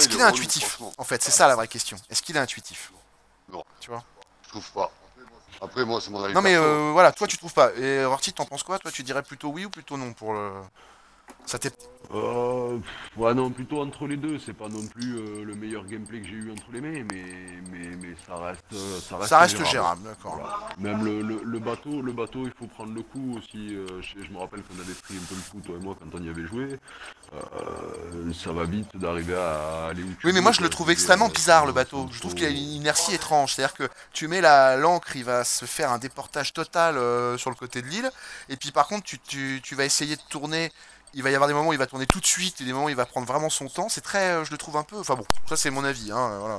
qu'il 0.08 0.18
est 0.18 0.22
intuitif. 0.22 0.80
En 0.98 1.04
fait, 1.04 1.22
c'est 1.22 1.30
ça 1.30 1.46
la 1.46 1.54
vraie 1.54 1.68
question. 1.68 1.96
Est-ce 2.10 2.22
qu'il 2.22 2.34
est 2.36 2.40
intuitif? 2.40 2.92
Non. 3.52 3.62
Tu 3.78 3.90
vois? 3.90 4.02
Je 4.46 4.48
trouve 4.48 4.68
pas. 4.72 4.90
Après, 5.60 5.84
moi, 5.84 6.00
c'est 6.00 6.10
mon 6.10 6.22
avis. 6.22 6.34
Non 6.34 6.42
mais 6.42 6.54
euh, 6.56 6.90
voilà, 6.92 7.12
toi 7.12 7.26
tu 7.26 7.38
trouves 7.38 7.54
pas. 7.54 7.72
Et 7.76 8.04
Rorty, 8.04 8.32
t'en 8.32 8.44
penses 8.44 8.62
quoi? 8.62 8.78
Toi 8.78 8.90
tu 8.90 9.02
dirais 9.02 9.22
plutôt 9.22 9.48
oui 9.48 9.64
ou 9.64 9.70
plutôt 9.70 9.96
non 9.96 10.12
pour 10.12 10.32
le. 10.32 10.50
Ça 11.44 11.58
t'est. 11.58 11.72
Euh, 12.14 12.78
ouais, 13.16 13.34
non, 13.34 13.50
plutôt 13.50 13.80
entre 13.80 14.06
les 14.06 14.16
deux. 14.16 14.38
C'est 14.38 14.52
pas 14.52 14.68
non 14.68 14.84
plus 14.86 15.16
euh, 15.16 15.44
le 15.44 15.54
meilleur 15.56 15.84
gameplay 15.84 16.20
que 16.20 16.26
j'ai 16.26 16.34
eu 16.34 16.52
entre 16.52 16.64
les 16.72 16.80
mains, 16.80 17.04
mais, 17.12 17.24
mais, 17.70 17.96
mais 18.00 18.14
ça 18.26 18.36
reste, 18.36 18.62
euh, 18.74 19.00
ça 19.00 19.16
reste, 19.16 19.28
Ça 19.28 19.38
reste 19.40 19.64
gérable, 19.64 20.02
d'accord. 20.04 20.36
Voilà. 20.36 20.68
Même 20.78 21.04
le, 21.04 21.22
le, 21.22 21.40
le 21.44 21.58
bateau, 21.58 22.02
le 22.02 22.12
bateau, 22.12 22.44
il 22.44 22.52
faut 22.56 22.66
prendre 22.66 22.92
le 22.94 23.02
coup 23.02 23.36
aussi. 23.38 23.74
euh, 23.74 24.00
je, 24.02 24.22
je 24.24 24.30
me 24.30 24.38
rappelle 24.38 24.62
qu'on 24.62 24.78
avait 24.80 24.94
pris 24.94 25.14
un 25.14 25.24
peu 25.28 25.34
le 25.34 25.50
coup, 25.50 25.60
toi 25.66 25.76
et 25.80 25.82
moi, 25.82 25.96
quand 25.98 26.16
on 26.18 26.22
y 26.22 26.28
avait 26.28 26.46
joué. 26.46 26.78
Euh, 27.32 28.32
ça 28.32 28.52
va 28.52 28.64
vite 28.64 28.96
d'arriver 28.96 29.34
à 29.36 29.86
aller 29.90 30.02
où 30.02 30.12
tu 30.20 30.26
Oui, 30.26 30.32
mais 30.32 30.40
moi 30.40 30.52
je 30.52 30.62
le 30.62 30.68
trouve 30.68 30.90
extrêmement 30.90 31.28
bizarre 31.28 31.66
le 31.66 31.72
bateau. 31.72 32.08
Je 32.12 32.20
trouve 32.20 32.34
qu'il 32.34 32.46
a 32.46 32.50
une 32.50 32.56
inertie 32.56 33.14
étrange. 33.14 33.54
C'est-à-dire 33.54 33.74
que 33.74 33.88
tu 34.12 34.28
mets 34.28 34.40
la 34.40 34.76
l'encre, 34.76 35.16
il 35.16 35.24
va 35.24 35.42
se 35.44 35.64
faire 35.64 35.90
un 35.90 35.98
déportage 35.98 36.52
total 36.52 36.94
sur 37.38 37.50
le 37.50 37.56
côté 37.56 37.82
de 37.82 37.88
l'île. 37.88 38.10
Et 38.48 38.56
puis 38.56 38.70
par 38.70 38.86
contre, 38.86 39.04
tu, 39.04 39.18
tu, 39.18 39.60
tu 39.62 39.74
vas 39.74 39.84
essayer 39.84 40.14
de 40.16 40.22
tourner. 40.28 40.70
Il 41.18 41.22
va 41.22 41.30
y 41.30 41.34
avoir 41.34 41.48
des 41.48 41.54
moments 41.54 41.70
où 41.70 41.72
il 41.72 41.78
va 41.78 41.86
tourner 41.86 42.06
tout 42.06 42.20
de 42.20 42.26
suite 42.26 42.60
et 42.60 42.64
des 42.64 42.74
moments 42.74 42.84
où 42.86 42.88
il 42.90 42.94
va 42.94 43.06
prendre 43.06 43.26
vraiment 43.26 43.48
son 43.48 43.68
temps. 43.68 43.88
C'est 43.88 44.02
très, 44.02 44.32
euh, 44.32 44.44
je 44.44 44.50
le 44.50 44.58
trouve 44.58 44.76
un 44.76 44.82
peu. 44.82 44.98
Enfin 44.98 45.14
bon, 45.14 45.24
ça 45.48 45.56
c'est 45.56 45.70
mon 45.70 45.82
avis. 45.82 46.12
Hein, 46.12 46.18
euh, 46.18 46.38
voilà. 46.40 46.58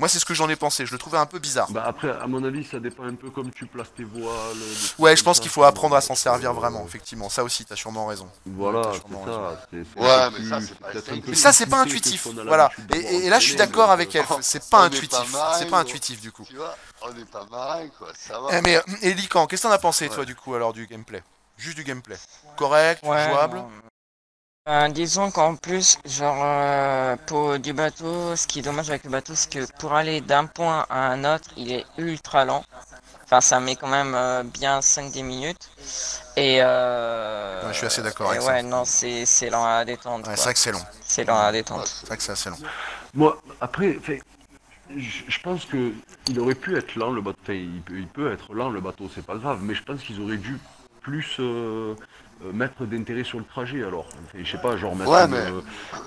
Moi 0.00 0.08
c'est 0.08 0.18
ce 0.18 0.24
que 0.24 0.34
j'en 0.34 0.48
ai 0.48 0.56
pensé. 0.56 0.84
Je 0.84 0.90
le 0.90 0.98
trouvais 0.98 1.16
un 1.16 1.26
peu 1.26 1.38
bizarre. 1.38 1.70
Bah 1.70 1.84
après, 1.86 2.10
à 2.10 2.26
mon 2.26 2.42
avis, 2.42 2.64
ça 2.64 2.80
dépend 2.80 3.04
un 3.04 3.14
peu 3.14 3.30
comme 3.30 3.52
tu 3.52 3.66
places 3.66 3.94
tes 3.96 4.02
voiles. 4.02 4.56
Ouais, 4.98 5.14
je 5.16 5.22
pense 5.22 5.36
ça, 5.36 5.42
qu'il 5.42 5.50
faut 5.52 5.62
ça, 5.62 5.68
apprendre 5.68 5.94
à 5.94 6.00
s'en 6.00 6.16
servir 6.16 6.50
euh, 6.50 6.54
vraiment, 6.54 6.84
effectivement. 6.84 7.28
Ça 7.28 7.44
aussi, 7.44 7.64
t'as 7.64 7.76
sûrement 7.76 8.06
raison. 8.06 8.28
Voilà, 8.46 8.82
c'est 8.92 8.98
sûrement 8.98 9.24
ça. 9.26 9.60
c'est- 9.70 9.84
c'est 9.94 10.00
Ouais, 10.00 10.30
mais 10.32 10.44
ça, 10.48 10.60
c'est 10.60 10.74
pas 10.76 10.88
peut-être 10.90 10.96
un 10.96 11.12
peu 11.12 11.12
instinctif. 11.12 11.28
Mais 11.28 11.36
ça, 11.36 11.52
c'est 11.52 11.66
pas 11.66 11.80
intuitif. 11.80 12.26
Voilà. 12.46 12.72
Et, 12.76 12.82
d'avoir 12.82 13.12
et- 13.12 13.26
et 13.26 13.30
là, 13.30 13.38
je 13.38 13.44
suis 13.46 13.54
d'accord 13.56 13.92
avec 13.92 14.12
elle. 14.16 14.24
C'est 14.40 14.68
pas 14.70 14.82
est 14.82 14.86
intuitif. 14.86 15.36
C'est 15.56 15.70
pas 15.70 15.78
intuitif 15.78 16.20
du 16.20 16.32
coup. 16.32 16.44
Tu 16.48 16.56
vois, 16.56 16.76
on 17.02 17.12
n'est 17.12 17.24
pas 17.26 17.46
marin, 17.48 17.86
quoi. 17.96 18.08
Ça 18.18 18.40
va. 18.40 18.58
Eh, 18.58 18.60
mais, 18.60 18.76
euh, 18.76 18.80
et 19.02 19.14
Lican, 19.14 19.46
qu'est-ce 19.46 19.62
que 19.62 19.68
t'en 19.68 19.72
as 19.72 19.78
pensé, 19.78 20.08
toi, 20.08 20.24
du 20.24 20.34
coup, 20.34 20.52
alors, 20.56 20.72
du 20.72 20.88
gameplay? 20.88 21.22
Juste 21.56 21.76
du 21.76 21.84
gameplay. 21.84 22.16
Correct, 22.56 23.04
Ouais, 23.04 23.24
jouable 23.28 23.58
non. 23.58 23.70
Euh, 24.66 24.88
disons 24.88 25.30
qu'en 25.30 25.56
plus, 25.56 25.98
genre, 26.06 26.40
euh, 26.42 27.16
pour 27.26 27.58
du 27.58 27.74
bateau, 27.74 28.34
ce 28.34 28.46
qui 28.46 28.60
est 28.60 28.62
dommage 28.62 28.88
avec 28.88 29.04
le 29.04 29.10
bateau, 29.10 29.34
c'est 29.34 29.52
que 29.52 29.70
pour 29.78 29.92
aller 29.92 30.22
d'un 30.22 30.46
point 30.46 30.86
à 30.88 31.08
un 31.08 31.22
autre, 31.34 31.50
il 31.58 31.70
est 31.70 31.84
ultra 31.98 32.46
lent. 32.46 32.64
Enfin, 33.24 33.42
ça 33.42 33.60
met 33.60 33.76
quand 33.76 33.88
même 33.88 34.14
euh, 34.14 34.42
bien 34.42 34.80
5-10 34.80 35.22
minutes. 35.22 35.68
Et 36.38 36.60
euh, 36.62 37.60
Ouais, 37.66 37.72
je 37.74 37.76
suis 37.76 37.86
assez 37.86 38.00
d'accord 38.00 38.30
avec 38.30 38.40
ça. 38.40 38.52
Ouais, 38.52 38.62
non, 38.62 38.86
c'est 38.86 39.26
c'est 39.26 39.50
lent 39.50 39.66
à 39.66 39.84
détendre. 39.84 40.26
Ouais, 40.26 40.34
c'est 40.34 40.44
vrai 40.44 40.54
que 40.54 40.58
c'est 40.58 40.72
long. 40.72 40.86
C'est 41.02 41.24
lent 41.24 41.38
à 41.38 41.52
détendre. 41.52 41.86
C'est 41.86 42.06
vrai 42.06 42.16
que 42.16 42.22
c'est 42.22 42.32
assez 42.32 42.48
long. 42.48 42.56
Moi, 43.12 43.38
après, 43.60 43.92
fait, 44.02 44.22
je 44.96 45.40
pense 45.40 45.66
que 45.66 45.92
il 46.28 46.40
aurait 46.40 46.54
pu 46.54 46.74
être 46.78 46.94
lent 46.94 47.10
le 47.10 47.20
bateau. 47.20 47.38
Enfin, 47.42 47.52
il 47.52 47.82
peut, 47.82 47.98
il 47.98 48.06
peut 48.08 48.32
être 48.32 48.54
lent 48.54 48.70
le 48.70 48.80
bateau, 48.80 49.10
c'est 49.14 49.26
pas 49.26 49.36
grave. 49.36 49.58
Mais 49.60 49.74
je 49.74 49.82
pense 49.82 50.00
qu'ils 50.00 50.22
auraient 50.22 50.38
dû 50.38 50.58
plus 51.02 51.38
mettre 52.52 52.84
d'intérêt 52.84 53.24
sur 53.24 53.38
le 53.38 53.44
trajet. 53.44 53.82
Alors, 53.82 54.06
Enfin, 54.08 54.38
je 54.42 54.50
sais 54.50 54.58
pas, 54.58 54.76
genre 54.76 54.94
mettre 54.96 55.10
Ouais, 55.10 55.24
une, 55.24 55.30
mais- 55.30 55.36
euh, 55.38 55.60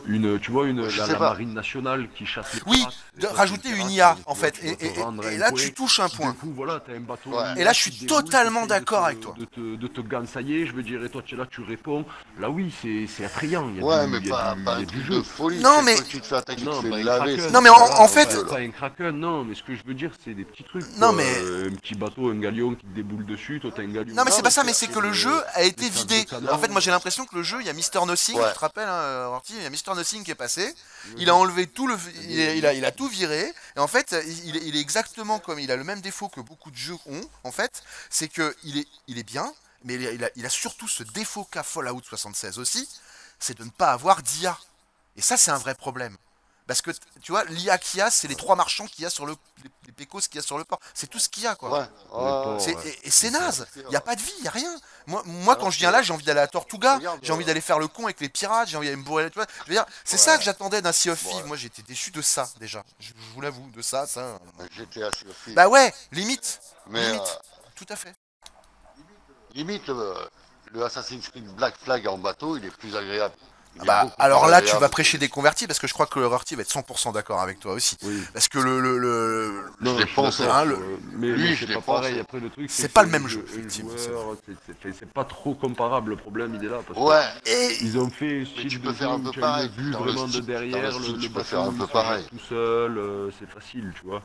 une, 0.08 0.39
tu 0.39 0.51
vois, 0.51 0.67
une 0.67 0.88
Je 0.89 1.00
la, 1.01 1.08
la 1.08 1.20
marine 1.20 1.53
nationale 1.53 2.08
qui 2.15 2.25
chasse 2.25 2.53
les 2.53 2.62
Oui, 2.67 2.86
de 3.20 3.25
et 3.25 3.27
rajouter 3.27 3.70
une 3.70 3.89
IA, 3.89 4.15
tu 4.17 4.24
en 4.25 4.36
fait. 4.36 4.51
tu 4.51 4.65
Et, 4.67 4.72
et- 4.72 5.00
et 5.00 5.01
un 5.01 5.12
là, 5.38 5.51
tu 5.51 5.74
touches 5.74 6.00
un 6.00 6.10
point. 6.10 6.34
coup, 6.34 6.51
voilà, 6.56 6.79
t'as 6.86 6.94
un 6.94 7.00
bateau. 7.00 7.32
Ouais. 7.32 7.44
Et 7.58 7.63
là, 7.63 7.74
je 7.74 7.82
suis 7.82 8.06
totalement 8.06 8.65
d'accord 8.65 9.06
avec 9.06 9.20
toi. 9.22 9.34
De 9.38 9.46
te, 9.46 9.75
de 9.75 9.88
te 9.88 10.01
gansailler, 10.01 10.65
je 10.67 10.74
veux 10.74 10.84
dire, 10.84 11.03
et 11.03 11.10
toi, 11.10 11.22
tu 11.25 11.36
es 11.36 11.38
là, 11.38 11.46
tu 11.50 11.62
réponds. 11.62 12.06
Là, 12.39 12.50
oui, 12.50 12.74
c'est 12.82 13.06
c'est 13.08 13.25
attrayant. 13.25 13.70
Il 13.70 13.77
y 13.77 13.82
a 13.82 13.86
Ouais, 13.86 14.06
du, 14.06 14.12
mais 14.12 14.17
il 14.20 14.27
y 14.27 14.32
a 14.32 14.36
pas, 14.36 14.56
du, 14.56 14.63
pas 14.63 14.75
il 14.75 14.79
y 14.79 14.84
a 14.84 14.86
du 14.86 15.01
jeu. 15.03 15.15
de 15.15 15.22
folie. 15.22 15.60
Non, 15.60 15.82
mais- 15.84 15.96
qui 15.96 16.20
te 16.22 16.25
fais 16.25 16.36
attaquer, 16.36 16.63
Non, 16.63 16.82
tu 16.82 16.89
te 16.89 16.96
fais 16.96 17.03
laver. 17.03 17.38
Non, 17.51 17.62
mais 17.62 17.70
en- 17.70 18.08
fait-. 18.08 18.46
Pas 18.48 18.60
un 18.60 18.70
kraken, 18.70 19.12
non, 19.17 19.44
mais 19.44 19.56
ce 19.56 19.63
que 19.63 19.75
je 19.75 19.84
veux 19.86 19.94
dire, 19.94 20.12
c'est 20.24 20.34
des 20.34 20.44
petits 20.46 20.63
trucs. 20.63 20.84
Non, 20.98 21.12
mais- 21.13 21.24
Euh, 21.41 21.70
Un 21.70 21.75
petit 21.75 21.96
bateau, 21.96 22.29
un 22.29 22.39
galion 22.39 22.75
qui 22.75 22.86
te 22.86 22.96
déboule 22.96 23.25
dessus, 23.25 23.60
toi 23.60 23.72
t'as 23.75 23.82
un 23.84 23.88
galion. 23.88 24.15
Non, 24.15 24.24
mais 24.25 24.32
c'est 24.32 24.41
pas 24.41 24.50
ça, 24.50 24.63
mais 24.63 24.74
c'est 24.74 24.88
que 24.88 25.00
le 25.00 25.12
jeu 25.13 25.34
a 25.53 25.63
été 25.63 25.89
vidé. 25.89 26.25
Canard. 26.29 26.53
En 26.53 26.60
fait, 26.60 26.67
moi 26.69 26.81
j'ai 26.81 26.91
l'impression 26.91 27.25
que 27.25 27.36
le 27.36 27.43
jeu, 27.43 27.62
il 27.62 27.67
y 27.67 27.69
a 27.69 27.74
Mister 27.74 28.00
Nothing, 28.05 28.38
Ouais. 28.38 28.48
tu 28.50 28.53
te 28.55 28.60
rappelles, 28.60 28.88
hein, 28.89 29.25
Ortiz, 29.27 29.55
il 29.57 29.63
y 29.63 29.65
a 29.65 29.69
Mister 29.69 29.93
Nothing 29.93 30.24
qui 30.24 30.31
est 30.31 30.36
passé. 30.36 30.74
Il 31.17 31.29
a 31.29 31.36
enlevé 31.36 31.67
tout 31.67 31.88
le. 31.88 31.96
Il, 32.24 32.41
a- 32.41 32.53
il 32.53 32.65
a, 32.65 32.74
il 32.74 32.86
a 32.86 32.91
tout 32.91 33.07
viré. 33.07 33.53
Et 33.75 33.79
en 33.79 33.88
fait, 33.88 34.15
il, 34.27 34.55
il 34.57 34.75
est- 34.75 34.79
exactement 34.79 35.39
comme. 35.39 35.60
Il 35.60 35.72
a 35.72 35.75
le 35.75 35.84
même 35.84 36.01
défaut 36.01 36.29
que 36.29 36.41
beaucoup 36.41 36.69
de 36.72 36.75
jeux 36.77 36.98
ont, 37.07 37.22
en 37.43 37.51
fait. 37.51 37.81
C'est 38.10 38.27
que 38.27 38.55
il 38.63 38.77
est, 38.79 38.88
il 39.07 39.17
est 39.17 39.24
bien, 39.24 39.51
mais 39.84 39.96
il 39.96 40.07
a, 40.07 40.12
il 40.12 40.24
a- 40.24 40.29
il 40.36 40.46
a 40.46 40.50
surtout 40.50 40.88
ce 40.88 41.03
défaut 41.03 41.46
qu'a 41.46 41.63
Fallout 41.63 42.01
76 42.03 42.60
aussi 42.60 42.88
c'est 43.39 43.55
de 43.57 43.63
ne 43.63 43.69
pas 43.69 43.91
avoir 43.91 44.24
d'IA. 44.24 44.57
Et 45.15 45.22
ça, 45.22 45.38
c'est 45.38 45.51
un 45.51 45.57
vrai 45.60 45.75
problème. 45.75 46.17
Parce 46.67 46.81
que, 46.81 46.91
tu 47.21 47.31
vois, 47.31 47.45
l'IA 47.45 47.77
qu'il 47.77 48.00
y 48.00 48.01
a, 48.01 48.12
c'est 48.12 48.27
les 48.27 48.36
trois 48.36 48.55
marchands 48.57 48.86
qu'il 48.88 49.03
y 49.03 49.05
a 49.05 49.09
sur 49.09 49.25
le. 49.25 49.36
Les, 49.63 49.69
les 49.88 49.91
pécos 49.93 50.19
qu'il 50.19 50.36
y 50.36 50.39
a 50.39 50.41
sur 50.41 50.57
le 50.57 50.65
port. 50.65 50.79
C'est 50.93 51.07
tout 51.07 51.17
ce 51.17 51.29
qu'il 51.29 51.43
y 51.43 51.47
a, 51.47 51.55
quoi. 51.55 51.71
Ouais, 51.71 51.79
ouais, 52.12 52.59
C'est- 52.59 52.75
ouais. 52.75 52.88
Et, 53.03 53.07
et 53.07 53.09
c'est 53.12 53.29
naze, 53.31 53.65
il 53.77 53.88
n'y 53.88 53.95
a 53.95 54.01
pas 54.01 54.15
de 54.15 54.21
vie, 54.21 54.33
il 54.38 54.41
n'y 54.41 54.47
a 54.47 54.51
rien. 54.51 54.75
Moi, 55.07 55.24
moi 55.25 55.55
quand 55.55 55.69
je 55.71 55.77
viens 55.79 55.91
là, 55.91 56.01
j'ai 56.01 56.12
envie 56.13 56.25
d'aller 56.25 56.41
à 56.41 56.47
Tortuga, 56.47 57.00
j'ai 57.21 57.31
envie 57.31 57.43
euh, 57.43 57.47
d'aller 57.47 57.62
faire 57.62 57.79
le 57.79 57.88
con 57.88 58.03
avec 58.03 58.19
les 58.19 58.27
pirates, 58.29 58.67
j'ai 58.67 58.75
envie 58.77 58.88
d'aller 58.88 58.97
me 58.97 59.03
bourrer, 59.05 59.29
tu 59.31 59.36
vois. 59.39 59.47
Je 59.63 59.69
veux 59.69 59.75
dire, 59.75 59.86
c'est 60.03 60.17
Ouais. 60.17 60.21
ça 60.21 60.38
que 60.38 60.43
j'attendais 60.43 60.81
d'un 60.81 60.91
Sea 60.91 61.09
of 61.12 61.19
Thieves. 61.24 61.36
Ouais. 61.38 61.43
Moi, 61.43 61.55
j'étais 61.57 61.81
déçu 61.83 62.12
de 62.12 62.21
ça, 62.21 62.50
déjà. 62.59 62.83
Je, 63.00 63.07
je 63.09 63.13
vous 63.33 63.41
l'avoue, 63.41 63.69
de 63.71 63.81
ça, 63.81 64.05
ça. 64.05 64.38
J'étais 64.71 65.03
assez 65.03 65.25
aussi. 65.25 65.53
Bah 65.53 65.69
ouais, 65.69 65.93
limite. 66.12 66.59
mais, 66.88 67.01
limite. 67.07 67.21
euh, 67.21 67.69
tout 67.75 67.86
à 67.89 67.95
fait. 67.95 68.13
Limite, 69.53 69.88
le, 69.88 70.13
le 70.74 70.83
Assassin's 70.86 71.29
Creed 71.29 71.47
Black 71.55 71.75
Flag 71.81 72.05
en 72.07 72.17
bateau, 72.17 72.57
il 72.57 72.65
est 72.65 72.71
plus 72.71 72.95
agréable. 72.95 73.33
Bah, 73.86 74.03
beaucoup 74.03 74.15
alors 74.19 74.48
là, 74.48 74.62
tu 74.62 74.75
vas 74.75 74.89
prêcher 74.89 75.17
des 75.17 75.29
convertis 75.29 75.67
parce 75.67 75.79
que 75.79 75.88
je 75.88 75.93
crois 75.93 76.05
que 76.07 76.19
le 76.19 76.27
Rorty 76.27 76.55
va 76.55 76.62
être 76.62 76.72
100% 76.72 77.12
d'accord 77.13 77.41
avec 77.41 77.60
toi 77.60 77.74
aussi. 77.74 77.98
Oui. 78.03 78.22
Parce 78.34 78.48
que 78.48 78.60
le, 78.60 78.79
le, 78.81 78.98
le- 78.98 79.63
Non, 79.81 79.98
Je 79.98 80.05
d'accord, 80.05 80.31
hein, 80.51 80.65
le- 80.65 80.75
euh, 80.75 80.98
mais, 81.13 81.55
je 81.55 81.65
c'est 81.65 81.74
pas 81.74 81.81
pareil. 81.81 82.19
Après, 82.19 82.39
le 82.39 82.50
truc, 82.50 82.69
C'est 82.69 82.88
que 82.88 82.93
pas 82.93 83.03
le 83.03 83.10
même 83.10 83.27
jeu, 83.27 83.46
c'est- 83.48 85.05
pas 85.13 85.25
trop 85.25 85.53
comparable. 85.53 86.12
Le 86.12 86.15
problème, 86.17 86.55
il 86.55 86.65
est 86.65 86.69
là. 86.69 86.79
Parce 86.86 86.98
que 86.98 87.03
Ouais, 87.03 87.25
Et 87.46 87.77
Ils 87.84 87.98
ont 87.98 88.10
fait 88.10 88.43
tu 88.55 88.79
de 88.79 88.84
peux 88.84 88.93
faire 88.93 89.12
un 89.12 89.19
peu 89.19 89.31
pareil. 89.31 89.69
le 89.77 89.91
vraiment 89.98 90.27
de 90.27 90.39
derrière, 90.39 90.91
tu 91.19 91.29
peux 91.29 91.43
faire 91.43 91.62
un 91.62 91.74
peu 91.74 91.88
pareil. 91.88 92.25
tout 92.29 92.39
seul, 92.50 92.98
euh, 92.98 93.29
c'est 93.39 93.50
facile, 93.50 93.91
tu 94.00 94.07
vois. 94.07 94.22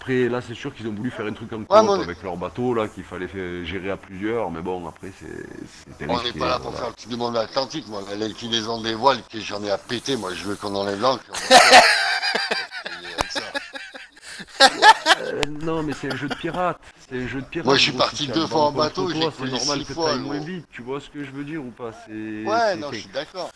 Après, 0.00 0.30
là, 0.30 0.40
c'est 0.40 0.54
sûr 0.54 0.74
qu'ils 0.74 0.88
ont 0.88 0.94
voulu 0.94 1.10
faire 1.10 1.26
un 1.26 1.34
truc 1.34 1.52
en 1.52 1.58
coop 1.58 1.70
Ouais, 1.70 1.82
mais- 1.82 2.04
avec 2.04 2.22
leur 2.22 2.34
bateau, 2.38 2.72
là, 2.72 2.88
qu'il 2.88 3.04
fallait 3.04 3.28
faire- 3.28 3.66
gérer 3.66 3.90
à 3.90 3.98
plusieurs, 3.98 4.50
mais 4.50 4.62
bon, 4.62 4.88
après, 4.88 5.12
c'est 5.20 6.06
on 6.08 6.22
n'est 6.22 6.32
pas 6.32 6.48
là 6.48 6.54
pour 6.58 6.70
voilà. 6.70 6.78
faire 6.78 6.88
le 6.88 6.94
petit 6.94 7.08
du 7.08 7.16
monde 7.16 7.36
atlantique, 7.36 7.86
moi. 7.86 8.00
L'inclinaison 8.16 8.80
des 8.80 8.94
voiles, 8.94 9.20
que 9.30 9.38
j'en 9.40 9.62
ai 9.62 9.70
à 9.70 9.76
péter, 9.76 10.16
moi, 10.16 10.32
je 10.32 10.44
veux 10.44 10.56
qu'on 10.56 10.74
enlève 10.74 10.98
l'encre. 11.02 11.24
Euh, 15.22 15.44
non, 15.62 15.82
mais 15.82 15.92
c'est 15.92 16.10
un 16.10 16.16
jeu 16.16 16.28
de 16.28 16.34
pirate. 16.34 16.78
C'est 17.10 17.22
un 17.22 17.26
jeu 17.28 17.42
de 17.42 17.46
pirate. 17.46 17.66
Moi, 17.66 17.76
je 17.76 17.82
suis 17.82 17.92
parti 17.92 18.26
deux 18.28 18.46
fois 18.46 18.62
en 18.62 18.72
bateau, 18.72 19.10
j'ai 19.10 19.20
C'est 19.20 19.50
normal 19.50 19.84
que 19.84 19.92
fois, 19.92 20.10
t'ailles 20.12 20.20
moins 20.20 20.38
vite. 20.38 20.66
Tu 20.72 20.80
vois 20.80 21.00
ce 21.00 21.10
que 21.10 21.22
je 21.22 21.30
veux 21.30 21.44
dire 21.44 21.62
ou 21.62 21.70
pas 21.70 21.90
C'est. 22.06 22.44
Ouais, 22.44 22.76
non, 22.76 22.90
je 22.90 23.00
suis 23.00 23.08
d'accord. 23.10 23.50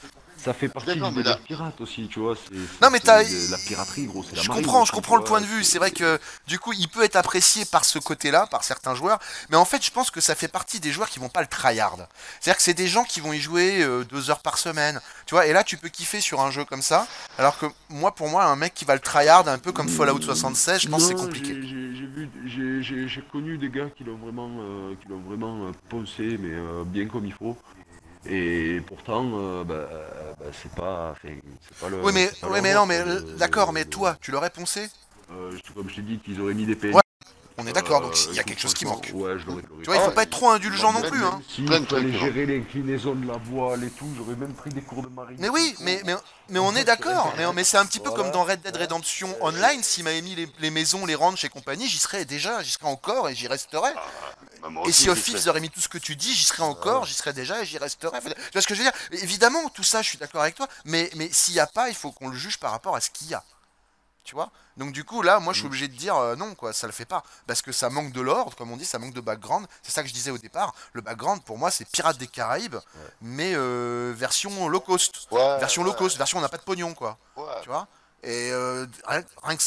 Ça 0.44 0.52
fait 0.52 0.68
partie 0.68 0.90
du 0.92 1.00
délire 1.00 1.24
là- 1.24 1.38
pirate 1.46 1.80
aussi, 1.80 2.06
tu 2.08 2.18
vois. 2.20 2.36
c'est- 2.36 2.54
Non, 2.82 2.90
mais 2.90 3.00
t'as- 3.00 3.24
de 3.24 3.50
La 3.50 3.58
piraterie, 3.58 4.04
gros, 4.06 4.22
c'est 4.22 4.36
la 4.36 4.42
je 4.42 4.48
marine 4.48 4.64
comprends, 4.64 4.84
je 4.84 4.92
comprends 4.92 5.16
le 5.16 5.24
point 5.24 5.40
de 5.40 5.46
vue. 5.46 5.64
C'est 5.64 5.78
vrai 5.78 5.90
que 5.90 6.18
du 6.46 6.58
coup, 6.58 6.72
il 6.72 6.88
peut 6.88 7.02
être 7.02 7.16
apprécié 7.16 7.64
par 7.64 7.84
ce 7.84 7.98
côté-là, 7.98 8.46
par 8.46 8.62
certains 8.64 8.94
joueurs, 8.94 9.18
mais 9.50 9.56
en 9.56 9.64
fait, 9.64 9.84
je 9.84 9.90
pense 9.90 10.10
que 10.10 10.20
ça 10.20 10.34
fait 10.34 10.48
partie 10.48 10.80
des 10.80 10.92
joueurs 10.92 11.08
qui 11.08 11.18
vont 11.18 11.28
pas 11.28 11.40
le 11.40 11.46
tryhard. 11.46 11.96
C'est-à-dire 12.40 12.56
que 12.58 12.62
c'est 12.62 12.74
des 12.74 12.88
gens 12.88 13.04
qui 13.04 13.20
vont 13.20 13.32
y 13.32 13.40
jouer 13.40 13.82
euh, 13.82 14.04
deux 14.04 14.30
heures 14.30 14.40
par 14.40 14.58
semaine, 14.58 15.00
tu 15.26 15.34
vois. 15.34 15.46
Et 15.46 15.52
là, 15.52 15.64
tu 15.64 15.76
peux 15.76 15.88
kiffer 15.88 16.20
sur 16.20 16.40
un 16.40 16.50
jeu 16.50 16.64
comme 16.64 16.82
ça, 16.82 17.06
alors 17.38 17.58
que 17.58 17.66
moi, 17.88 18.14
pour 18.14 18.28
moi, 18.28 18.44
un 18.44 18.56
mec 18.56 18.74
qui 18.74 18.84
va 18.84 18.94
le 18.94 19.00
tryhard 19.00 19.48
un 19.48 19.58
peu 19.58 19.72
comme 19.72 19.88
Fallout 19.88 20.20
76, 20.20 20.82
je 20.82 20.88
pense 20.88 21.02
que 21.04 21.08
c'est 21.08 21.14
compliqué. 21.14 21.54
j'ai- 21.54 21.74
J'ai 21.74 21.94
j'ai 21.94 22.06
vu, 22.06 22.28
j'ai- 22.46 22.82
j'ai 22.82 23.08
j'ai 23.08 23.22
connu 23.32 23.56
des 23.58 23.68
gars 23.70 23.86
qui 23.96 24.04
l'ont 24.04 24.16
vraiment, 24.16 24.50
euh, 24.60 24.94
qui 25.00 25.08
l'ont 25.08 25.20
vraiment 25.26 25.66
euh, 25.66 25.72
poncé, 25.88 26.36
mais 26.38 26.50
euh, 26.52 26.82
bien 26.84 27.06
comme 27.06 27.24
il 27.26 27.32
faut. 27.32 27.56
Et 28.26 28.80
pourtant, 28.86 29.30
euh, 29.34 29.64
bah, 29.64 29.74
euh, 29.74 30.32
bah, 30.38 30.46
c'est 30.52 30.72
pas, 30.72 31.14
le. 31.90 32.02
Oui, 32.02 32.12
mais, 32.14 32.30
oui, 32.44 32.60
mais 32.62 32.74
non, 32.74 32.86
mais 32.86 33.02
d'accord, 33.38 33.72
mais 33.72 33.84
toi, 33.84 34.16
tu 34.20 34.30
l'aurais 34.30 34.50
poncé? 34.50 34.88
Euh, 35.30 35.52
comme 35.74 35.88
je 35.88 35.96
t'ai 35.96 36.02
dit, 36.02 36.18
qu'ils 36.18 36.40
auraient 36.40 36.54
mis 36.54 36.66
des 36.66 36.76
PNJ. 36.76 36.94
Ouais, 36.94 37.02
On 37.56 37.66
est 37.68 37.72
d'accord, 37.72 38.00
donc 38.00 38.12
euh, 38.12 38.30
il 38.30 38.34
y 38.34 38.40
a 38.40 38.42
quelque 38.42 38.60
chose 38.60 38.74
qui 38.74 38.84
manque. 38.84 39.12
Ouais, 39.14 39.38
je 39.38 39.46
l'aurais. 39.46 39.62
Tu 39.62 39.84
vois, 39.84 39.94
il 39.94 40.00
faut 40.00 40.08
Ah, 40.08 40.10
pas 40.10 40.24
être 40.24 40.30
trop 40.30 40.50
indulgent 40.50 40.92
non 40.92 41.02
plus, 41.02 41.24
hein. 41.24 41.40
Si 41.48 41.62
plein 41.62 41.76
il 41.76 41.82
de 41.82 41.86
fallait 41.86 42.10
trucs, 42.10 42.14
hein. 42.22 42.24
gérer 42.34 42.46
l'inclinaison 42.46 43.14
de 43.14 43.26
la 43.28 43.36
voile 43.36 43.84
et 43.84 43.90
tout, 43.90 44.08
j'aurais 44.16 44.34
même 44.34 44.54
pris 44.54 44.70
des 44.70 44.82
cours 44.82 45.02
de 45.02 45.08
marine. 45.08 45.36
Mais 45.38 45.48
oui, 45.48 45.72
mais, 45.78 46.02
mais, 46.04 46.16
mais 46.48 46.58
on 46.58 46.74
est 46.74 46.82
d'accord. 46.82 47.32
Mais, 47.36 47.44
mais 47.52 47.62
c'est 47.62 47.76
un 47.76 47.86
petit 47.86 48.00
peu 48.00 48.10
comme 48.10 48.32
dans 48.32 48.42
Red 48.42 48.60
Dead 48.62 48.76
Redemption 48.76 49.36
Online. 49.40 49.80
S'il 49.84 50.02
m'avait 50.02 50.20
mis 50.22 50.34
les, 50.34 50.48
les 50.58 50.70
maisons, 50.70 51.06
les 51.06 51.14
ranchs 51.14 51.44
et 51.44 51.48
compagnie, 51.48 51.88
j'y 51.88 51.98
serais 51.98 52.24
déjà, 52.24 52.60
j'y 52.62 52.72
serais 52.72 52.88
encore 52.88 53.28
et 53.28 53.36
j'y 53.36 53.46
resterais. 53.46 53.94
Bah, 54.60 54.68
moi 54.70 54.82
Et 54.88 54.92
si 54.92 55.08
Office 55.08 55.36
serais. 55.36 55.48
aurait 55.50 55.60
mis 55.60 55.70
tout 55.70 55.80
ce 55.80 55.88
que 55.88 55.98
tu 55.98 56.16
dis, 56.16 56.34
j'y 56.34 56.44
serais 56.44 56.64
encore, 56.64 57.04
j'y 57.04 57.14
serais 57.14 57.32
déjà 57.32 57.62
et 57.62 57.66
j'y 57.66 57.78
resterais. 57.78 58.20
Tu 58.20 58.28
vois 58.52 58.62
ce 58.62 58.66
que 58.66 58.74
je 58.74 58.82
veux 58.82 58.90
dire? 58.90 59.22
Évidemment, 59.22 59.68
tout 59.68 59.84
ça, 59.84 60.02
je 60.02 60.08
suis 60.08 60.18
d'accord 60.18 60.42
avec 60.42 60.56
toi. 60.56 60.66
Mais, 60.86 61.08
mais 61.14 61.28
s'il 61.30 61.54
n'y 61.54 61.60
a 61.60 61.68
pas, 61.68 61.88
il 61.88 61.94
faut 61.94 62.10
qu'on 62.10 62.28
le 62.30 62.36
juge 62.36 62.58
par 62.58 62.72
rapport 62.72 62.96
à 62.96 63.00
ce 63.00 63.10
qu'il 63.10 63.28
y 63.28 63.34
a. 63.34 63.44
Tu 64.24 64.34
vois 64.34 64.50
Donc 64.78 64.92
du 64.92 65.04
coup, 65.04 65.20
là, 65.20 65.38
moi, 65.38 65.52
je 65.52 65.58
suis 65.58 65.66
obligé 65.66 65.86
de 65.86 65.94
dire 65.94 66.16
euh, 66.16 66.34
non, 66.34 66.54
quoi, 66.54 66.72
ça 66.72 66.86
le 66.86 66.92
fait 66.94 67.04
pas. 67.04 67.22
Parce 67.46 67.60
que 67.60 67.72
ça 67.72 67.90
manque 67.90 68.10
de 68.12 68.22
l'ordre, 68.22 68.56
comme 68.56 68.72
on 68.72 68.76
dit, 68.78 68.86
ça 68.86 68.98
manque 68.98 69.12
de 69.12 69.20
background. 69.20 69.66
C'est 69.82 69.92
ça 69.92 70.02
que 70.02 70.08
je 70.08 70.14
disais 70.14 70.30
au 70.30 70.38
départ. 70.38 70.74
Le 70.94 71.02
background, 71.02 71.42
pour 71.44 71.58
moi, 71.58 71.70
c'est 71.70 71.84
Pirates 71.88 72.16
des 72.16 72.26
Caraïbes, 72.26 72.76
mais 73.20 73.52
euh, 73.54 74.14
version 74.16 74.68
low 74.68 74.80
cost. 74.80 75.28
Ouais, 75.30 75.58
version 75.58 75.84
low 75.84 75.92
cost, 75.92 76.16
version 76.16 76.38
on 76.38 76.40
n'a 76.40 76.48
pas 76.48 76.56
de 76.56 76.62
pognon, 76.62 76.94
quoi. 76.94 77.18
ouais. 77.36 77.44
Tu 77.62 77.68
vois 77.68 77.86
Et 78.22 78.50
euh, 78.50 78.86
rien, 79.06 79.22
rien 79.42 79.56
que, 79.56 79.62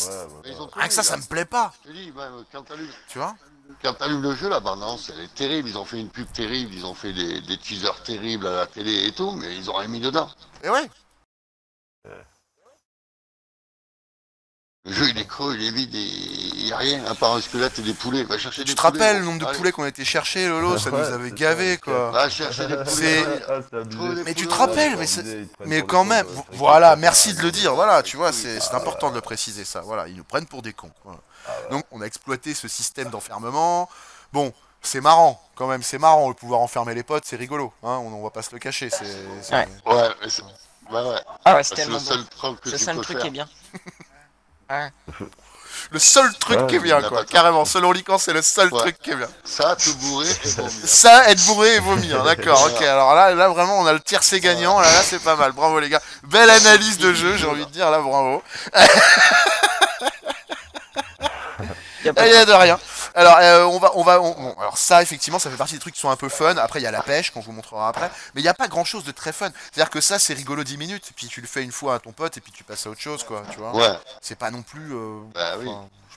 rien 0.74 0.88
que 0.88 0.94
ça, 0.94 1.04
ça 1.04 1.16
là. 1.16 1.22
me 1.22 1.28
plaît 1.28 1.46
pas. 1.46 1.72
Je 1.86 1.90
te 1.90 1.94
dis, 1.96 2.12
même, 2.12 2.44
quand 2.52 2.64
Tu 3.08 3.20
vois 3.20 3.36
quand 3.84 3.94
t'allumes 3.96 4.22
le 4.22 4.34
jeu, 4.34 4.48
la 4.48 4.62
bande-annonce, 4.62 5.12
elle 5.14 5.26
est 5.26 5.34
terrible. 5.36 5.68
Ils 5.68 5.78
ont 5.78 5.84
fait 5.84 6.00
une 6.00 6.10
pub 6.10 6.32
terrible, 6.32 6.74
ils 6.74 6.86
ont 6.86 6.94
fait 6.96 7.12
des, 7.12 7.42
des 7.42 7.58
teasers 7.58 8.02
terribles 8.04 8.48
à 8.48 8.52
la 8.56 8.66
télé 8.68 9.06
et 9.08 9.12
tout, 9.12 9.32
mais 9.32 9.56
ils 9.58 9.70
ont 9.70 9.74
rien 9.76 9.90
mis 9.90 10.00
dedans. 10.00 10.30
Et 10.64 10.70
ouais. 10.70 10.90
Le 14.88 14.94
jeu, 14.94 15.10
il 15.10 15.18
est 15.20 15.26
creux, 15.28 15.54
il 15.60 15.68
est 15.68 15.72
vide, 15.72 15.94
et 15.94 15.98
il 16.00 16.64
n'y 16.66 16.72
a 16.72 16.78
rien, 16.78 17.04
à 17.06 17.14
part 17.14 17.34
un 17.36 17.42
squelette 17.42 17.78
et 17.80 17.82
des 17.82 17.94
poulets. 17.94 18.24
Va 18.24 18.38
chercher 18.38 18.64
des 18.64 18.70
Tu 18.70 18.76
te 18.76 18.82
poulets, 18.82 19.00
rappelles 19.04 19.20
le 19.20 19.26
nombre 19.26 19.40
de 19.40 19.46
Allez, 19.46 19.58
poulets 19.58 19.72
qu'on 19.74 19.84
a 19.84 19.90
été 19.90 20.06
chercher, 20.06 20.48
Lolo 20.48 20.78
Ça 20.78 20.90
nous 20.92 20.98
avait 20.98 21.32
gavé, 21.32 21.74
ça, 21.74 21.78
quoi. 21.82 22.12
Va 22.12 22.30
chercher 22.30 22.68
des 22.68 22.78
poulets. 22.78 23.24
Ah, 23.50 23.78
abusé. 23.78 24.24
Mais 24.24 24.34
tu 24.34 24.48
te 24.48 24.54
rappelles, 24.54 24.98
mais 25.66 25.82
quand 25.84 26.06
même, 26.06 26.26
voilà, 26.54 26.96
merci 26.96 27.34
de 27.34 27.42
le 27.42 27.52
dire. 27.52 27.76
Voilà, 27.76 28.02
tu 28.02 28.16
vois, 28.18 28.32
c'est 28.32 28.60
c'est 28.62 28.74
important 28.76 29.10
de 29.10 29.16
le 29.16 29.22
préciser, 29.22 29.66
ça. 29.66 29.82
Voilà, 29.82 30.08
ils 30.08 30.16
nous 30.16 30.24
prennent 30.24 30.46
pour 30.48 30.62
des 30.62 30.72
cons. 30.74 30.92
voilà. 31.04 31.20
Donc, 31.70 31.84
on 31.92 32.02
a 32.02 32.06
exploité 32.06 32.54
ce 32.54 32.68
système 32.70 33.10
d'enfermement. 33.10 33.90
Bon, 34.32 34.54
c'est 34.82 35.02
marrant, 35.02 35.42
quand 35.56 35.68
même, 35.68 35.84
c'est 35.84 35.98
marrant. 35.98 36.30
Le 36.30 36.34
pouvoir 36.34 36.62
enfermer 36.62 36.94
les 36.96 37.04
potes, 37.04 37.24
c'est 37.26 37.36
rigolo. 37.36 37.74
Hein, 37.84 37.98
on, 38.04 38.14
on 38.14 38.24
va 38.24 38.30
pas 38.30 38.42
se 38.42 38.52
le 38.54 38.60
cacher. 38.60 38.90
C'est. 38.90 39.06
c'est- 39.42 39.54
Ouais. 39.54 39.68
Ouais, 39.86 40.10
mais 40.22 40.30
c'est... 40.30 40.44
Ouais, 40.90 41.02
ouais. 41.02 41.20
Ah 41.44 41.56
ouais, 41.56 41.64
c'est 41.64 41.70
C'est 41.70 41.76
tellement 41.84 41.98
le 41.98 42.04
bon. 42.06 42.12
seul 42.12 42.26
truc 42.28 42.62
que 42.62 42.70
C'est 42.70 42.78
tu 42.78 42.84
ça 42.86 42.92
le 42.94 43.00
peux 43.00 43.04
truc 43.04 43.18
faire. 43.18 43.22
qui 43.24 43.28
est 43.28 43.32
bien. 43.32 43.50
Ouais. 44.70 44.90
Le 45.92 46.00
seul 46.00 46.34
truc 46.40 46.60
Ouais, 46.60 46.68
qui 46.68 46.76
est 46.78 46.80
bien, 46.80 46.98
a 46.98 47.04
quoi. 47.08 47.24
Carrément, 47.24 47.64
selon 47.64 47.92
Lican, 47.92 48.18
c'est 48.18 48.34
le 48.34 48.42
seul 48.42 48.74
Ouais. 48.74 48.80
truc 48.80 48.98
qui 49.00 49.12
est 49.12 49.16
bien. 49.16 49.28
Ça, 49.46 49.76
te 49.76 49.90
bourrer, 49.92 50.26
mieux. 50.26 50.70
Ça, 50.86 51.30
être 51.30 51.46
bourré 51.46 51.76
et 51.76 51.80
vomir, 51.80 52.24
d'accord, 52.24 52.68
ok. 52.74 52.82
Alors 52.82 53.14
là, 53.16 53.34
là 53.36 53.48
vraiment, 53.48 53.80
on 53.80 53.86
a 53.86 53.94
le 53.94 54.00
tiercé 54.00 54.40
gagnant, 54.42 54.80
là, 54.80 54.92
là 54.92 55.02
c'est 55.04 55.22
pas 55.22 55.36
mal, 55.36 55.52
bravo 55.54 55.80
les 55.80 55.88
gars. 55.90 56.02
Belle 56.24 56.50
analyse 56.50 56.98
de 56.98 57.14
jeu, 57.14 57.38
j'ai 57.38 57.46
envie 57.48 57.66
de 57.66 57.72
dire, 57.72 57.90
là, 57.92 58.00
bravo. 58.00 58.44
A 61.60 61.64
Il 62.06 62.14
de- 62.14 62.34
y 62.34 62.36
a 62.38 62.46
de 62.46 62.54
rien. 62.54 62.80
Alors, 63.18 63.38
euh, 63.42 63.64
on 63.66 63.80
va, 63.80 63.92
on 63.96 64.04
va, 64.04 64.22
on- 64.22 64.32
bon, 64.32 64.56
alors 64.60 64.78
ça, 64.78 65.02
effectivement, 65.02 65.40
ça 65.40 65.50
fait 65.50 65.58
partie 65.58 65.74
des 65.74 65.80
trucs 65.80 65.96
qui 65.96 66.00
sont 66.00 66.10
un 66.12 66.16
peu 66.16 66.30
fun. 66.30 66.56
Après, 66.58 66.80
il 66.80 66.84
y 66.84 66.88
a 66.88 66.92
la 66.92 67.02
pêche, 67.02 67.32
qu'on 67.32 67.40
vous 67.42 67.52
montrera 67.52 67.90
après. 67.90 68.10
Mais 68.36 68.42
il 68.42 68.44
n'y 68.44 68.50
a 68.50 68.54
pas 68.54 68.68
grand 68.68 68.86
chose 68.86 69.04
de 69.04 69.12
très 69.12 69.34
fun. 69.34 69.50
C'est-à-dire 69.74 69.90
que 69.90 70.02
ça, 70.02 70.20
c'est 70.20 70.34
rigolo 70.36 70.64
10 70.64 70.78
minutes. 70.78 71.12
Puis 71.16 71.28
tu 71.28 71.42
le 71.42 71.48
fais 71.48 71.64
une 71.64 71.72
fois 71.72 71.96
à 71.96 72.00
ton 72.00 72.12
pote, 72.12 72.38
et 72.38 72.42
puis 72.42 72.52
tu 72.52 72.64
passes 72.64 72.86
à 72.86 72.90
autre 72.92 73.02
chose, 73.02 73.24
quoi, 73.24 73.42
tu 73.52 73.58
vois. 73.58 73.76
Ouais, 73.76 73.98
C'est 74.22 74.38
pas 74.38 74.52
non 74.52 74.62
plus. 74.62 74.94
euh, 74.94 75.20
bah 75.34 75.56
oui. 75.60 75.70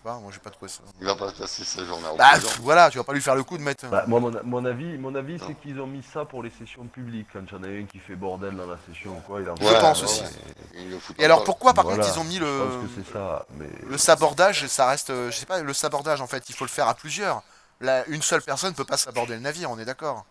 Enfin, 0.04 0.16
je 0.16 0.16
sais 0.16 0.16
pas, 0.16 0.19
moi, 0.21 0.30
j'ai 0.33 0.38
pas 0.40 0.50
trouvé 0.50 0.69
ça. 0.71 0.80
Il 1.00 1.07
va 1.07 1.14
pas 1.14 1.30
passer 1.33 1.64
sa 1.64 1.85
journée 1.85 2.07
en 2.07 2.16
Bah, 2.16 2.30
prison. 2.33 2.49
pff, 2.49 2.61
voilà, 2.61 2.90
tu 2.90 2.99
vas 2.99 3.04
pas 3.04 3.12
lui 3.12 3.21
faire 3.21 3.35
le 3.35 3.42
coup 3.45 3.59
de 3.59 3.62
mettre. 3.62 3.87
Bah, 3.88 4.04
moi, 4.07 4.21
mon, 4.21 4.33
mon 4.45 4.64
avis, 4.64 4.97
mon 4.99 5.14
avis 5.14 5.38
c'est 5.47 5.54
qu'ils 5.54 5.80
ont 5.80 5.87
mis 5.87 6.02
ça 6.02 6.25
pour 6.25 6.42
les 6.42 6.50
sessions 6.50 6.87
publiques. 6.87 7.28
Quand 7.33 7.40
il 7.47 7.52
y 7.52 7.57
en 7.59 7.62
a 7.64 7.69
un 7.69 7.85
qui 7.87 7.99
fait 7.99 8.16
bordel 8.16 8.57
dans 8.57 8.66
la 8.66 8.78
session, 8.88 9.21
quoi, 9.26 9.40
il 9.40 9.49
en 9.50 9.57
Je 9.57 9.64
Ouais, 9.64 9.80
pense 9.80 10.02
aussi. 10.02 10.23
ouais. 10.23 10.28
Il 10.75 10.90
le 10.90 10.99
fout 10.99 11.16
Et 11.19 11.25
alors, 11.25 11.45
pourquoi, 11.45 11.75
par 11.75 11.85
Voilà, 11.85 12.02
contre, 12.02 12.14
ils 12.14 12.19
ont 12.21 12.25
mis 12.25 12.37
Je 12.37 12.45
le. 12.45 12.59
pense 12.59 12.85
que 12.95 13.02
c'est 13.02 13.12
ça, 13.12 13.47
mais... 13.57 13.69
Le 13.88 13.99
sabordage, 13.99 14.66
ça 14.66 14.87
reste, 14.87 15.11
euh, 15.11 15.30
je 15.30 15.37
sais 15.37 15.47
pas, 15.47 15.61
le 15.62 15.73
sabordage 15.75 16.21
en 16.21 16.26
fait, 16.26 16.49
il 16.49 16.54
faut 16.54 16.64
le 16.64 16.71
faire 16.71 16.88
à 16.88 16.95
plusieurs. 16.95 17.42
Là, 17.80 18.04
une 18.09 18.23
seule 18.23 18.42
personne 18.42 18.75
peut 18.75 18.85
pas 18.85 18.97
saborder 18.99 19.35
le 19.35 19.40
navire, 19.40 19.71
on 19.71 19.78
est 19.78 19.85
d'accord. 19.87 20.25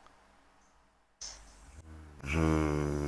Je... 2.24 2.99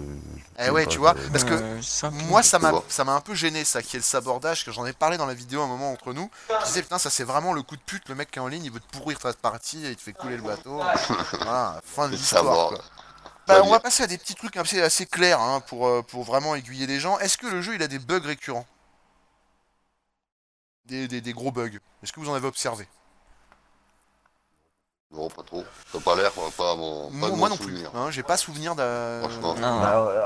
Eh 0.63 0.69
ouais, 0.69 0.85
tu 0.85 0.97
vois, 0.99 1.15
parce 1.31 1.43
que 1.43 1.53
Euh, 1.53 1.81
moi 2.29 2.43
ça 2.43 2.59
m'a 2.59 2.71
Bon. 2.71 2.83
ça 2.87 3.03
m'a 3.03 3.13
un 3.13 3.21
peu 3.21 3.33
gêné 3.33 3.63
ça 3.65 3.81
qui 3.81 3.95
est 3.95 3.99
le 3.99 4.03
sabordage 4.03 4.63
que 4.65 4.71
j'en 4.71 4.85
ai 4.85 4.93
parlé 4.93 5.17
dans 5.17 5.25
la 5.25 5.33
vidéo 5.33 5.61
un 5.61 5.67
moment 5.67 5.91
entre 5.91 6.13
nous. 6.13 6.29
Je 6.61 6.65
disais 6.65 6.81
putain 6.83 6.99
ça 6.99 7.09
c'est 7.09 7.23
vraiment 7.23 7.53
le 7.53 7.61
coup 7.63 7.75
de 7.75 7.81
pute, 7.81 8.07
le 8.09 8.15
mec 8.15 8.29
qui 8.31 8.39
est 8.39 8.41
en 8.41 8.47
ligne, 8.47 8.63
il 8.65 8.71
veut 8.71 8.79
te 8.79 8.97
pourrir 8.97 9.19
ta 9.19 9.33
partie 9.33 9.85
et 9.85 9.89
il 9.89 9.95
te 9.95 10.01
fait 10.01 10.13
couler 10.13 10.37
le 10.37 10.43
bateau. 10.43 10.79
voilà, 11.33 11.81
fin 11.83 12.07
de 12.07 12.13
l'histoire 12.15 12.73
Bah, 13.47 13.61
on 13.63 13.69
va 13.71 13.79
passer 13.79 14.03
à 14.03 14.07
des 14.07 14.17
petits 14.17 14.35
trucs 14.35 14.55
assez, 14.57 14.81
assez 14.81 15.05
clairs 15.05 15.41
hein, 15.41 15.61
pour, 15.61 15.87
euh, 15.87 16.01
pour 16.03 16.23
vraiment 16.23 16.55
aiguiller 16.55 16.87
les 16.87 16.99
gens. 16.99 17.17
Est-ce 17.19 17.37
que 17.37 17.47
le 17.47 17.61
jeu 17.61 17.75
il 17.75 17.83
a 17.83 17.87
des 17.87 17.99
bugs 17.99 18.21
récurrents? 18.23 18.67
Des, 20.85 21.07
des- 21.07 21.21
des 21.21 21.33
gros 21.33 21.51
bugs. 21.51 21.79
Est-ce 22.03 22.11
que 22.13 22.19
vous 22.19 22.29
en 22.29 22.33
avez 22.33 22.47
observé? 22.47 22.87
Non, 25.13 25.29
pas 25.29 25.43
trop. 25.43 25.65
T'as 25.91 25.99
pas 25.99 26.15
l'air, 26.15 26.33
quoi, 26.33 26.49
pas 26.55 26.71
à 26.71 26.75
mon, 26.75 27.07
pas 27.09 27.13
Moi, 27.15 27.29
moi 27.31 27.49
non 27.49 27.57
plus. 27.57 27.85
hein, 27.93 28.09
J'ai 28.11 28.23
pas 28.23 28.37
souvenir 28.37 28.75
d'un. 28.75 29.19
Franchement. 29.21 29.55
Non, 29.55 29.81
Bah, 29.81 30.07
euh, 30.07 30.25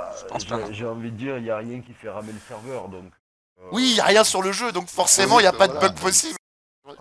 j'ai- 0.72 0.86
envie 0.86 1.12
de 1.12 1.18
dire, 1.18 1.38
il 1.38 1.44
n'y 1.44 1.50
a 1.50 1.58
rien 1.58 1.82
qui 1.82 1.94
fait 1.94 2.10
ramer 2.10 2.32
le 2.34 2.40
serveur, 2.48 2.88
donc... 2.90 3.12
euh, 3.60 3.64
Oui, 3.72 3.94
il 3.96 4.00
a 4.02 4.06
rien 4.06 4.24
sur 4.24 4.42
le 4.44 4.52
jeu, 4.52 4.72
donc 4.72 4.88
forcément 4.90 5.40
il 5.40 5.44
n'y 5.44 5.48
a 5.48 5.54
pas 5.54 5.68
de 5.68 5.74
Voilà. 5.74 5.90
bug 5.90 6.00
possible. 6.00 6.38
euh, 6.88 6.94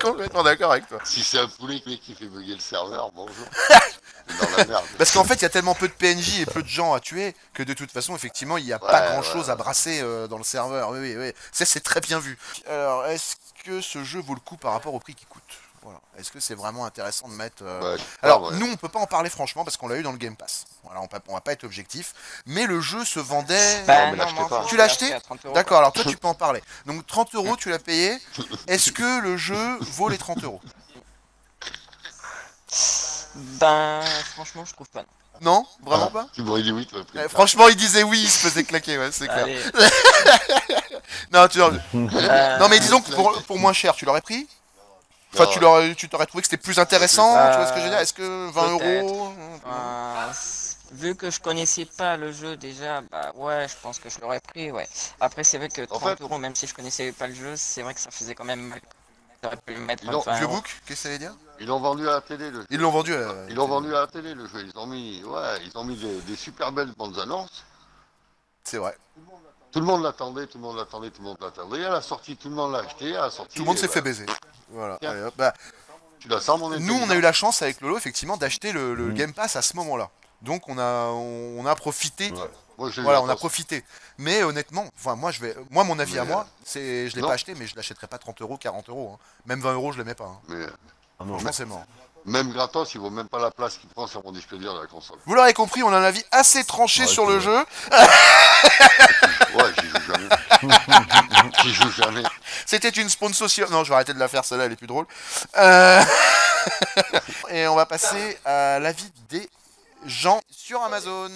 Complètement 0.00 0.42
d'accord 0.42 0.72
avec 0.72 0.88
toi. 0.88 0.98
Si 1.04 1.22
c'est 1.22 1.38
un 1.38 1.48
poulet 1.48 1.80
qui 1.80 1.98
qui 2.00 2.14
fait 2.14 2.26
bugger 2.26 2.54
le 2.54 2.60
serveur, 2.60 3.10
bonjour. 3.14 3.46
C'est 4.26 4.50
dans 4.50 4.56
la 4.56 4.64
merde. 4.64 4.84
Parce 4.98 5.12
qu'en 5.12 5.22
fait, 5.24 5.34
il 5.34 5.42
y 5.42 5.44
a 5.44 5.48
tellement 5.50 5.74
peu 5.74 5.86
de 5.86 5.92
PNJ 5.92 6.40
et 6.40 6.46
peu 6.46 6.62
de 6.62 6.68
gens 6.68 6.94
à 6.94 7.00
tuer 7.00 7.34
que 7.52 7.62
de 7.62 7.74
toute 7.74 7.90
façon, 7.90 8.16
effectivement, 8.16 8.56
il 8.56 8.64
n'y 8.64 8.72
a 8.72 8.82
Ouais, 8.82 8.90
pas 8.90 9.10
grand 9.10 9.22
chose 9.22 9.46
ouais. 9.46 9.52
à 9.52 9.54
brasser 9.54 10.00
euh, 10.02 10.26
dans 10.26 10.38
le 10.38 10.44
serveur. 10.44 10.90
Oui, 10.90 10.98
oui, 11.00 11.14
oui. 11.16 11.32
Ça, 11.52 11.66
c'est 11.66 11.80
très 11.80 12.00
bien 12.00 12.18
vu. 12.18 12.38
Alors, 12.66 13.04
est-ce 13.06 13.36
que 13.64 13.80
ce 13.82 14.02
jeu 14.02 14.20
vaut 14.20 14.34
le 14.34 14.40
coup 14.40 14.56
par 14.56 14.72
rapport 14.72 14.94
au 14.94 14.98
prix 14.98 15.14
qu'il 15.14 15.28
coûte? 15.28 15.42
Voilà. 15.84 16.00
Est-ce 16.18 16.32
que 16.32 16.40
c'est 16.40 16.54
vraiment 16.54 16.86
intéressant 16.86 17.28
de 17.28 17.34
mettre. 17.34 17.62
euh, 17.62 17.94
Ouais, 17.96 18.02
Alors, 18.22 18.42
ouais. 18.50 18.56
nous, 18.56 18.66
on 18.72 18.76
peut 18.76 18.88
pas 18.88 19.00
en 19.00 19.06
parler 19.06 19.28
franchement 19.28 19.64
parce 19.64 19.76
qu'on 19.76 19.86
l'a 19.86 19.96
eu 19.96 20.02
dans 20.02 20.12
le 20.12 20.16
Game 20.18 20.34
Pass. 20.34 20.64
Voilà, 20.82 21.02
on, 21.02 21.06
peut- 21.06 21.20
on 21.28 21.34
va 21.34 21.42
pas 21.42 21.52
être 21.52 21.64
objectif. 21.64 22.14
Mais 22.46 22.64
le 22.66 22.80
jeu 22.80 23.04
se 23.04 23.20
vendait. 23.20 23.84
Bah, 23.86 24.10
non, 24.12 24.48
pas. 24.48 24.64
Tu 24.66 24.76
l'as 24.78 24.84
acheté 24.84 25.12
à 25.12 25.20
30 25.20 25.44
euros, 25.44 25.54
D'accord, 25.54 25.78
alors 25.78 25.92
toi, 25.92 26.04
tu 26.08 26.16
peux 26.16 26.26
en 26.28 26.34
parler. 26.34 26.62
Donc, 26.86 27.06
30 27.06 27.34
euros, 27.34 27.54
tu 27.56 27.68
l'as 27.68 27.78
payé. 27.78 28.18
Est-ce 28.66 28.92
que 28.92 29.20
le 29.20 29.36
jeu 29.36 29.78
vaut 29.80 30.08
les 30.08 30.16
30 30.18 30.42
euros? 30.44 30.60
Ben, 33.34 34.00
franchement, 34.34 34.64
je 34.64 34.72
trouve 34.72 34.88
pas. 34.88 35.04
Non 35.40 35.66
Vraiment 35.82 36.06
Ah, 36.06 36.10
pas? 36.10 36.28
Tu 36.32 36.42
m'aurais 36.42 36.62
dit 36.62 36.70
oui, 36.72 36.86
tu 36.86 36.94
aurais 36.94 37.04
pris 37.04 37.18
Eh, 37.22 37.28
Franchement, 37.28 37.68
il 37.68 37.76
disait 37.76 38.04
oui, 38.04 38.20
il 38.22 38.30
se 38.30 38.38
faisait 38.38 38.64
claquer, 38.64 38.96
ouais, 38.98 39.10
c'est 39.12 39.26
clair. 39.28 39.46
Non, 41.32 41.46
tu... 41.48 41.60
Euh, 41.60 42.58
non, 42.58 42.68
mais 42.68 42.78
disons 42.78 43.00
que 43.00 43.10
pour, 43.12 43.42
pour 43.42 43.58
moins 43.58 43.72
cher, 43.72 43.94
tu 43.94 44.04
l'aurais 44.04 44.20
pris? 44.20 44.48
Enfin, 45.34 45.46
tu 45.52 45.58
l'aurais, 45.60 45.94
tu 45.94 46.08
t'aurais 46.08 46.26
trouvé 46.26 46.42
que 46.42 46.48
c'était 46.48 46.62
plus 46.62 46.78
intéressant, 46.78 47.36
Euh, 47.36 47.50
tu 47.50 47.56
vois 47.58 47.66
ce 47.66 47.72
que 47.72 47.78
je 47.80 47.84
veux 47.84 47.90
dire? 47.90 47.98
Est-ce 47.98 48.12
que 48.14 48.50
20 48.50 48.78
peut-être. 48.78 49.04
euros 49.04 49.32
Euh, 49.66 50.32
vu 50.92 51.14
que 51.16 51.30
je 51.30 51.40
connaissais 51.40 51.84
pas 51.86 52.16
le 52.16 52.32
jeu 52.32 52.56
déjà, 52.56 53.00
bah 53.02 53.32
ouais, 53.34 53.66
je 53.68 53.74
pense 53.82 53.98
que 53.98 54.08
je 54.08 54.20
l'aurais 54.20 54.40
pris, 54.40 54.70
ouais. 54.70 54.88
Après, 55.20 55.42
c'est 55.44 55.58
vrai 55.58 55.68
que 55.68 55.82
30 55.82 56.02
fait- 56.16 56.22
euros, 56.22 56.38
même 56.38 56.54
si 56.54 56.66
je 56.66 56.74
connaissais 56.74 57.12
pas 57.12 57.26
le 57.26 57.34
jeu, 57.34 57.54
c'est 57.56 57.82
vrai 57.82 57.94
que 57.94 58.00
ça 58.00 58.10
faisait 58.10 58.34
quand 58.34 58.44
même 58.44 58.60
mal. 58.68 58.80
J'aurais 59.42 59.56
pu 59.56 59.74
le 59.74 59.80
mettre 59.80 60.04
Non, 60.06 60.20
à 60.22 60.24
20 60.24 60.34
Vieux 60.36 60.44
euros. 60.44 60.54
book, 60.56 60.64
qu'est-ce 60.86 61.02
que 61.02 61.08
ça 61.08 61.10
veut 61.10 61.18
dire? 61.18 61.34
Ils 61.60 61.66
l'ont 61.66 61.80
vendu 61.80 62.08
à 62.08 62.12
la 62.12 62.20
télé, 62.20 62.50
le 62.50 62.60
jeu. 62.62 62.66
Ils 62.70 62.80
l'ont 62.80 62.90
vendu 62.90 63.14
à... 63.14 63.34
Ils 63.48 63.54
l'ont 63.54 63.66
vendu 63.68 63.94
à 63.94 64.00
la 64.00 64.06
télé, 64.06 64.34
le 64.34 64.46
jeu. 64.48 64.64
Ils 64.66 64.78
ont 64.78 64.86
mis, 64.86 65.22
ouais, 65.24 65.58
ils 65.66 65.76
ont 65.76 65.84
mis 65.84 65.96
des, 65.96 66.20
des 66.22 66.36
super 66.36 66.72
belles 66.72 66.92
bandes 66.96 67.18
annonces. 67.18 67.64
C'est 68.64 68.78
vrai. 68.78 68.96
Tout 69.74 69.80
le 69.80 69.86
monde 69.86 70.02
l'attendait, 70.04 70.46
tout 70.46 70.56
le 70.58 70.62
monde 70.62 70.76
l'attendait, 70.76 71.10
tout 71.10 71.20
le 71.20 71.26
monde 71.28 71.36
l'attendait. 71.40 71.84
À 71.84 71.90
la 71.90 72.00
sortie, 72.00 72.36
tout 72.36 72.48
le 72.48 72.54
monde 72.54 72.70
l'a 72.72 72.78
acheté. 72.78 73.16
À 73.16 73.22
la 73.22 73.30
sortie, 73.30 73.56
Tout 73.56 73.62
le 73.64 73.66
monde 73.66 73.76
s'est 73.76 73.88
ben, 73.88 73.92
fait 73.92 74.00
baiser. 74.02 74.26
Voilà. 74.70 74.98
Tiens. 75.00 75.10
allez, 75.10 75.22
hop. 75.22 75.34
Bah, 75.36 75.52
Tu 76.20 76.28
la 76.28 76.40
sens, 76.40 76.60
mon 76.60 76.70
nous, 76.78 76.94
on 76.94 77.10
a 77.10 77.16
eu 77.16 77.20
la 77.20 77.32
chance 77.32 77.60
avec 77.60 77.80
Lolo, 77.80 77.98
effectivement, 77.98 78.36
d'acheter 78.36 78.70
le, 78.70 78.94
le 78.94 79.06
Mm. 79.08 79.14
Game 79.14 79.32
Pass 79.34 79.56
à 79.56 79.62
ce 79.62 79.74
moment-là. 79.76 80.10
Donc, 80.42 80.68
on 80.68 80.78
a, 80.78 81.08
on, 81.08 81.58
on 81.58 81.66
a 81.66 81.74
profité. 81.74 82.30
Ouais. 82.30 82.38
Moi, 82.78 82.90
Voilà, 82.98 83.20
on 83.20 83.28
a 83.28 83.34
profité. 83.36 83.84
Mais 84.16 84.42
honnêtement, 84.44 84.86
enfin 84.96 85.14
moi 85.16 85.30
je 85.32 85.40
vais, 85.40 85.56
moi 85.70 85.82
mon 85.84 85.98
avis 85.98 86.14
Mais, 86.14 86.18
à 86.20 86.24
moi, 86.24 86.40
euh, 86.40 86.62
c'est, 86.64 87.08
je 87.08 87.14
l'ai 87.16 87.22
pas 87.22 87.32
acheté, 87.34 87.54
mais 87.54 87.66
je 87.68 87.74
l'achèterai 87.76 88.06
pas 88.08 88.18
30 88.18 88.40
euros, 88.42 88.56
40 88.56 88.88
euros. 88.88 89.12
hein. 89.14 89.18
Même 89.46 89.60
20 89.60 89.74
euros, 89.74 89.92
je 89.92 89.98
l'aimais 89.98 90.14
pas. 90.14 90.24
hein. 90.24 90.38
Mais 90.48 90.54
euh, 90.56 90.70
Ah 91.20 91.24
non, 91.24 91.34
Franchement, 91.34 91.52
c'est 91.52 91.64
mort. 91.66 91.84
Même 92.26 92.52
gratos, 92.52 92.94
il 92.94 93.00
vaut 93.00 93.10
même 93.10 93.28
pas 93.28 93.38
la 93.38 93.50
place 93.50 93.76
qu'il 93.76 93.88
prend 93.90 94.06
sur 94.06 94.24
mon 94.24 94.32
disque 94.32 94.54
dur 94.54 94.74
de 94.74 94.80
la 94.80 94.86
console. 94.86 95.18
Vous 95.26 95.34
l'aurez 95.34 95.52
compris, 95.54 95.82
on 95.82 95.92
a 95.92 95.96
un 95.98 96.04
avis 96.04 96.24
assez 96.30 96.64
tranché 96.64 97.02
Ouais, 97.02 97.06
sur 97.06 97.26
le 97.26 97.36
vrai. 97.36 97.42
jeu. 97.44 97.64
Ouais, 99.54 99.70
j'y 99.80 99.88
joue 99.88 100.12
jamais. 100.12 100.28
j'y 101.62 101.74
joue 101.74 101.90
jamais. 101.90 102.22
C'était 102.66 102.88
une 102.88 103.08
sponsor. 103.08 103.48
Non, 103.70 103.84
je 103.84 103.90
vais 103.90 103.94
arrêter 103.94 104.12
de 104.14 104.18
la 104.18 104.26
faire, 104.26 104.44
celle-là, 104.44 104.64
elle 104.64 104.72
est 104.72 104.76
plus 104.76 104.88
drôle. 104.88 105.06
Euh, 105.56 106.02
Et 107.50 107.68
on 107.68 107.76
va 107.76 107.86
passer 107.86 108.36
à 108.44 108.80
l'avis 108.80 109.12
des 109.28 109.48
gens 110.06 110.40
sur 110.50 110.82
Amazon. 110.82 111.30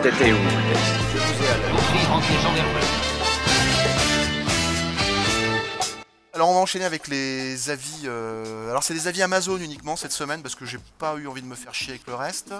T'étais 0.00 0.32
où? 0.32 0.36
Je 0.36 1.18
vous 1.18 1.44
ai 1.44 1.48
à 1.48 1.56
l'œil. 1.56 3.15
Alors 6.36 6.50
on 6.50 6.54
va 6.54 6.60
enchaîner 6.60 6.84
avec 6.84 7.08
les 7.08 7.70
avis. 7.70 8.02
euh, 8.04 8.68
Alors 8.68 8.82
c'est 8.84 8.92
des 8.92 9.08
avis 9.08 9.22
Amazon 9.22 9.56
uniquement 9.56 9.96
cette 9.96 10.12
semaine 10.12 10.42
parce 10.42 10.54
que 10.54 10.66
j'ai 10.66 10.78
pas 10.98 11.14
eu 11.16 11.26
envie 11.26 11.40
de 11.40 11.46
me 11.46 11.54
faire 11.54 11.74
chier 11.74 11.94
avec 11.94 12.06
le 12.06 12.14
reste. 12.14 12.52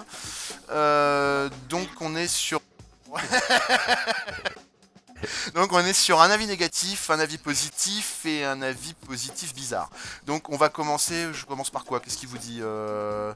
Euh, 0.71 1.47
donc 1.69 1.87
on 2.01 2.15
est 2.15 2.27
sur. 2.27 2.59
donc 5.53 5.71
on 5.73 5.79
est 5.79 5.93
sur 5.93 6.21
un 6.21 6.31
avis 6.31 6.47
négatif, 6.47 7.11
un 7.11 7.19
avis 7.19 7.37
positif 7.37 8.25
et 8.25 8.43
un 8.45 8.63
avis 8.63 8.95
positif 8.95 9.53
bizarre. 9.53 9.91
Donc 10.25 10.49
on 10.49 10.57
va 10.57 10.69
commencer. 10.69 11.27
Je 11.31 11.45
commence 11.45 11.69
par 11.69 11.85
quoi? 11.85 11.99
Qu'est-ce 11.99 12.17
qui 12.17 12.25
vous 12.25 12.39
dit 12.39 12.59
euh, 12.63 13.31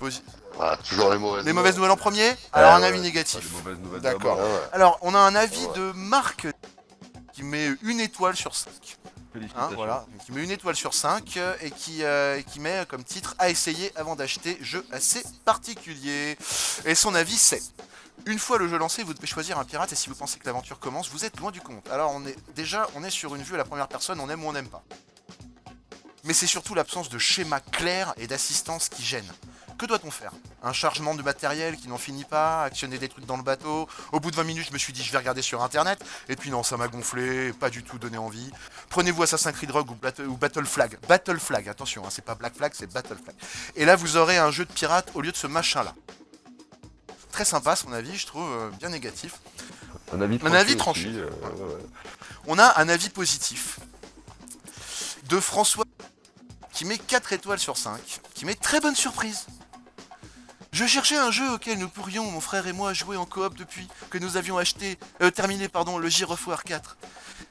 posi- 0.00 0.22
Voilà, 0.54 0.78
toujours 0.78 1.10
les 1.12 1.18
mauvaises 1.18 1.44
Les 1.44 1.52
mauvaises 1.52 1.76
nouvelles 1.76 1.90
en 1.90 1.96
premier? 1.98 2.32
Alors 2.54 2.72
un 2.72 2.82
avis 2.82 2.96
ouais. 2.96 3.04
négatif. 3.04 3.46
D'accord. 4.00 4.38
ouais. 4.38 4.44
Alors 4.72 4.98
on 5.02 5.14
a 5.14 5.18
un 5.18 5.34
avis 5.34 5.66
Ouais. 5.66 5.76
de 5.78 5.92
Marc 5.94 6.46
qui 7.34 7.42
met 7.42 7.68
une 7.82 8.00
étoile 8.00 8.36
sur 8.36 8.54
5. 8.54 8.70
Hein, 9.56 9.70
voilà, 9.74 10.06
qui 10.24 10.32
met 10.32 10.44
une 10.44 10.50
étoile 10.50 10.76
sur 10.76 10.92
5 10.92 11.36
euh, 11.36 11.54
et 11.62 11.70
qui, 11.70 12.04
euh, 12.04 12.42
qui 12.42 12.60
met 12.60 12.84
comme 12.86 13.02
titre 13.02 13.34
à 13.38 13.48
essayer 13.48 13.90
avant 13.96 14.14
d'acheter, 14.14 14.58
jeu 14.60 14.84
assez 14.92 15.22
particulier. 15.44 16.36
Et 16.84 16.94
son 16.94 17.14
avis 17.14 17.36
c'est 17.36 17.62
une 18.26 18.38
fois 18.38 18.58
le 18.58 18.68
jeu 18.68 18.76
lancé, 18.76 19.02
vous 19.02 19.14
devez 19.14 19.26
choisir 19.26 19.58
un 19.58 19.64
pirate 19.64 19.92
et 19.92 19.96
si 19.96 20.08
vous 20.08 20.14
pensez 20.14 20.38
que 20.38 20.46
l'aventure 20.46 20.78
commence, 20.78 21.08
vous 21.08 21.24
êtes 21.24 21.38
loin 21.40 21.50
du 21.50 21.60
compte. 21.60 21.88
Alors 21.90 22.12
on 22.14 22.26
est 22.26 22.36
déjà 22.54 22.86
on 22.94 23.04
est 23.04 23.10
sur 23.10 23.34
une 23.34 23.42
vue 23.42 23.54
à 23.54 23.58
la 23.58 23.64
première 23.64 23.88
personne, 23.88 24.20
on 24.20 24.28
aime 24.28 24.44
ou 24.44 24.48
on 24.48 24.52
n'aime 24.52 24.68
pas. 24.68 24.84
Mais 26.24 26.34
c'est 26.34 26.46
surtout 26.46 26.74
l'absence 26.74 27.08
de 27.08 27.18
schéma 27.18 27.60
clair 27.60 28.12
et 28.18 28.26
d'assistance 28.26 28.88
qui 28.88 29.02
gêne. 29.02 29.28
Que 29.78 29.86
doit-on 29.86 30.10
faire? 30.10 30.32
Un 30.64 30.72
chargement 30.72 31.14
de 31.14 31.22
matériel 31.22 31.76
qui 31.76 31.88
n'en 31.88 31.98
finit 31.98 32.24
pas, 32.24 32.62
actionner 32.64 32.96
des 32.98 33.08
trucs 33.08 33.26
dans 33.26 33.36
le 33.36 33.42
bateau. 33.42 33.88
Au 34.12 34.20
bout 34.20 34.30
de 34.30 34.36
20 34.36 34.44
minutes, 34.44 34.66
je 34.68 34.72
me 34.72 34.78
suis 34.78 34.92
dit 34.92 35.02
je 35.02 35.10
vais 35.10 35.18
regarder 35.18 35.42
sur 35.42 35.62
internet, 35.62 36.02
et 36.28 36.36
puis 36.36 36.50
non, 36.50 36.62
ça 36.62 36.76
m'a 36.76 36.86
gonflé, 36.88 37.52
pas 37.52 37.68
du 37.70 37.82
tout 37.82 37.98
donné 37.98 38.16
envie. 38.18 38.50
Prenez-vous 38.88 39.22
Assassin's 39.24 39.54
Creed 39.56 39.70
Rogue 39.72 39.90
ou, 39.90 39.94
Bat- 39.96 40.20
ou 40.26 40.36
Battle 40.36 40.64
Flag. 40.64 40.98
Battle 41.08 41.40
Flag, 41.40 41.68
attention, 41.68 42.04
hein, 42.06 42.10
c'est 42.10 42.24
pas 42.24 42.34
Black 42.36 42.54
Flag, 42.56 42.72
c'est 42.74 42.92
Battle 42.92 43.16
Flag. 43.22 43.34
Et 43.74 43.84
là, 43.84 43.96
vous 43.96 44.16
aurez 44.16 44.38
un 44.38 44.50
jeu 44.52 44.64
de 44.64 44.72
pirate 44.72 45.10
au 45.14 45.20
lieu 45.20 45.32
de 45.32 45.36
ce 45.36 45.46
machin-là. 45.48 45.94
Très 47.32 47.44
sympa, 47.44 47.74
son 47.76 47.92
avis, 47.92 48.16
je 48.16 48.26
trouve 48.26 48.48
euh, 48.52 48.70
bien 48.78 48.90
négatif. 48.90 49.34
Un 50.12 50.20
avis 50.20 50.74
Un 50.74 50.76
tranché. 50.76 51.08
aussi, 51.08 51.18
euh, 51.18 51.26
ouais. 51.26 51.82
On 52.46 52.58
a 52.58 52.78
un 52.80 52.88
avis 52.88 53.08
positif 53.08 53.78
de 55.28 55.40
François 55.40 55.84
qui 56.72 56.84
met 56.84 56.98
4 56.98 57.32
étoiles 57.32 57.58
sur 57.58 57.76
5, 57.76 58.20
qui 58.34 58.44
met 58.44 58.54
très 58.54 58.80
bonne 58.80 58.94
surprise. 58.94 59.46
Je 60.72 60.86
cherchais 60.86 61.18
un 61.18 61.30
jeu 61.30 61.52
auquel 61.52 61.78
nous 61.78 61.90
pourrions, 61.90 62.24
mon 62.30 62.40
frère 62.40 62.66
et 62.66 62.72
moi, 62.72 62.94
jouer 62.94 63.18
en 63.18 63.26
coop 63.26 63.54
depuis 63.56 63.86
que 64.08 64.16
nous 64.16 64.38
avions 64.38 64.56
acheté, 64.56 64.98
euh, 65.20 65.30
terminé 65.30 65.68
pardon, 65.68 65.98
le 65.98 66.08
Gyrofoire 66.08 66.64
4. 66.64 66.96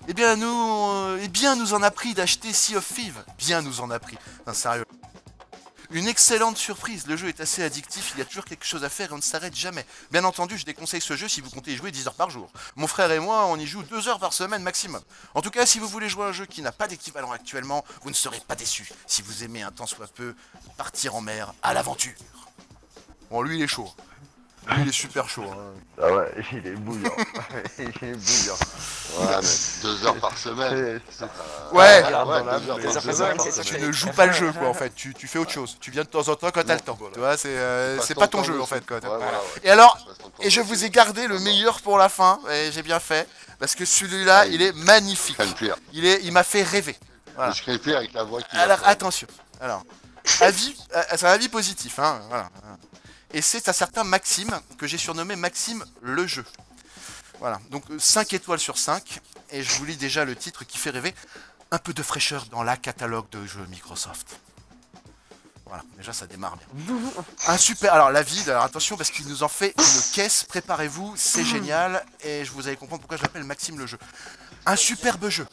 Eh 0.08 0.16
bien, 0.16 0.36
nous, 0.36 0.48
euh, 0.48 1.20
eh 1.22 1.28
bien, 1.28 1.56
nous 1.56 1.76
en 1.76 1.84
a 1.84 1.92
pris 1.92 2.16
d'acheter 2.16 2.52
Sea 2.52 2.78
of 2.78 2.92
Thieves. 2.92 3.24
Bien, 3.38 3.62
nous 3.62 3.80
en 3.80 3.92
a 3.92 4.00
pris. 4.00 4.18
Non, 4.48 4.56
sérieux. 4.56 4.86
Une 5.92 6.08
excellente 6.08 6.58
surprise. 6.58 7.06
Le 7.06 7.16
jeu 7.16 7.28
est 7.28 7.42
assez 7.42 7.62
addictif. 7.62 8.14
Il 8.16 8.20
y 8.20 8.22
a 8.24 8.26
toujours 8.26 8.46
quelque 8.46 8.66
chose 8.66 8.84
à 8.84 8.90
faire 8.90 9.12
et 9.12 9.14
on 9.14 9.18
ne 9.18 9.22
s'arrête 9.22 9.56
jamais. 9.56 9.86
Bien 10.10 10.24
entendu, 10.24 10.58
je 10.58 10.66
déconseille 10.66 11.02
ce 11.02 11.16
jeu 11.16 11.28
si 11.28 11.42
vous 11.42 11.52
comptez 11.52 11.74
y 11.74 11.78
jouer 11.78 11.92
10 11.92 12.08
heures 12.08 12.16
par 12.16 12.32
jour. 12.32 12.50
Mon 12.76 12.88
frère 12.88 13.12
et 13.12 13.20
moi, 13.20 13.46
on 13.46 13.58
y 13.58 13.68
joue 13.68 13.84
2 13.84 14.08
heures 14.08 14.20
par 14.20 14.34
semaine 14.34 14.64
maximum. 14.64 15.02
En 15.36 15.44
tout 15.44 15.52
cas, 15.52 15.68
si 15.68 15.78
vous 15.78 15.88
voulez 15.88 16.10
jouer 16.10 16.26
un 16.26 16.32
jeu 16.32 16.48
qui 16.48 16.64
n'a 16.64 16.72
pas 16.72 16.88
d'équivalent 16.88 17.32
actuellement, 17.32 17.86
vous 18.02 18.10
ne 18.10 18.16
serez 18.16 18.40
pas 18.48 18.56
déçus. 18.56 18.90
Si 19.06 19.22
vous 19.22 19.44
aimez 19.44 19.62
un 19.62 19.72
tant 19.72 19.86
soit 19.86 20.08
peu 20.08 20.34
partir 20.76 21.14
en 21.14 21.22
mer 21.22 21.54
à 21.62 21.76
l'aventure. 21.76 22.14
Bon, 23.32 23.42
lui, 23.42 23.58
il 23.58 23.64
est 23.64 23.68
chaud. 23.68 23.90
Lui, 24.68 24.84
il 24.84 24.90
est 24.90 24.92
super 24.92 25.28
chaud. 25.28 25.44
hein. 25.52 25.58
Ah 26.02 26.14
ouais, 26.14 26.32
il 26.52 26.68
est 26.68 26.72
bouillant. 26.76 27.10
il 27.80 27.86
est 27.86 28.14
bouillant. 28.14 28.58
Ouais, 29.18 29.38
mais 29.42 29.48
deux 29.82 30.06
heures 30.06 30.20
par 30.20 30.38
semaine. 30.38 31.02
C'est- 31.10 31.20
c'est- 31.20 31.76
Ouais, 31.76 32.04
deux 32.04 32.10
heures 32.12 32.94
par 32.94 33.02
semaine, 33.02 33.40
ça. 33.40 33.64
tu 33.64 33.80
ne 33.80 33.92
joues 33.92 34.12
pas 34.12 34.28
le 34.28 34.34
jeu, 34.34 34.52
quoi, 34.54 34.68
en 34.70 34.74
fait. 34.74 34.94
Tu, 34.94 35.14
tu 35.16 35.28
fais 35.28 35.40
autre 35.40 35.52
chose. 35.52 35.78
Tu 35.80 35.90
viens 35.92 36.04
de 36.04 36.08
temps 36.08 36.28
en 36.30 36.36
temps 36.36 36.52
quand 36.54 36.64
t'as 36.64 36.76
le 36.76 36.80
temps. 36.82 36.96
voilà. 37.00 37.14
Tu 37.14 37.20
vois, 37.20 37.38
c'est 37.38 37.50
euh, 37.58 38.00
c'est 38.02 38.14
pas 38.16 38.28
ton 38.28 38.44
jeu, 38.44 38.62
en 38.62 38.66
fait. 38.68 38.86
Quoi. 38.86 38.98
Ouais, 38.98 39.02
voilà, 39.08 39.26
ouais. 39.26 39.62
Et 39.64 39.70
alors, 39.72 39.98
et 40.42 40.50
je 40.50 40.62
vous 40.62 40.84
ai 40.86 40.90
gardé 40.92 41.26
le 41.28 41.40
meilleur 41.40 41.82
pour 41.82 41.98
la 41.98 42.10
fin, 42.10 42.40
et 42.52 42.72
j'ai 42.72 42.84
bien 42.84 43.00
fait, 43.00 43.28
parce 43.60 43.74
que 43.76 43.86
celui-là, 43.86 44.46
il 44.46 44.62
est 44.62 44.74
magnifique. 44.74 45.38
Il 45.94 46.06
est, 46.06 46.20
il 46.24 46.32
m'a 46.32 46.44
fait 46.44 46.64
rêver. 46.64 46.98
Voilà. 47.36 47.54
Avec 47.96 48.14
la 48.14 48.24
voix 48.24 48.42
qui 48.42 48.56
Alors 48.58 48.80
attention. 48.86 49.28
Alors, 49.60 49.84
avis, 50.42 50.76
euh, 50.96 51.02
c'est 51.16 51.26
un 51.26 51.32
avis 51.32 51.50
positif, 51.50 51.98
hein. 51.98 52.22
Voilà. 52.30 52.50
Et 53.34 53.42
c'est 53.42 53.70
un 53.70 53.74
certain 53.74 54.04
Maxime 54.04 54.60
que 54.78 54.88
j'ai 54.88 54.98
surnommé 54.98 55.36
Maxime 55.36 55.86
le 56.02 56.28
jeu. 56.28 56.46
Voilà. 57.40 57.60
Donc 57.70 57.84
5 57.98 58.34
étoiles 58.34 58.60
sur 58.60 58.78
5 58.78 59.20
et 59.52 59.64
je 59.64 59.72
vous 59.74 59.86
lis 59.86 59.98
déjà 59.98 60.26
le 60.26 60.36
titre 60.36 60.64
qui 60.66 60.78
fait 60.78 60.90
rêver. 60.90 61.16
Un 61.72 61.78
peu 61.78 61.94
de 61.94 62.04
fraîcheur 62.04 62.46
dans 62.48 62.64
la 62.64 62.76
catalogue 62.76 63.30
de 63.30 63.46
jeux 63.46 63.66
Microsoft. 63.70 64.28
Voilà, 65.66 65.84
déjà 65.96 66.12
ça 66.12 66.28
démarre 66.28 66.58
bien. 66.58 66.98
Un 67.48 67.58
super. 67.58 67.94
Alors 67.94 68.12
la 68.12 68.24
vide, 68.24 68.50
alors 68.50 68.64
attention 68.64 68.98
parce 68.98 69.10
qu'il 69.10 69.26
nous 69.28 69.42
en 69.44 69.48
fait 69.48 69.74
une 69.78 70.14
caisse. 70.14 70.44
Préparez-vous, 70.44 71.14
c'est 71.16 71.46
génial 71.46 72.06
et 72.20 72.44
je 72.44 72.52
vous 72.52 72.68
allez 72.68 72.76
comprendre 72.76 73.02
pourquoi 73.02 73.16
je 73.16 73.24
l'appelle 73.24 73.46
Maxime 73.46 73.80
le 73.80 73.88
jeu. 73.88 73.98
Un 74.66 74.76
superbe 74.76 75.30
jeu 75.30 75.48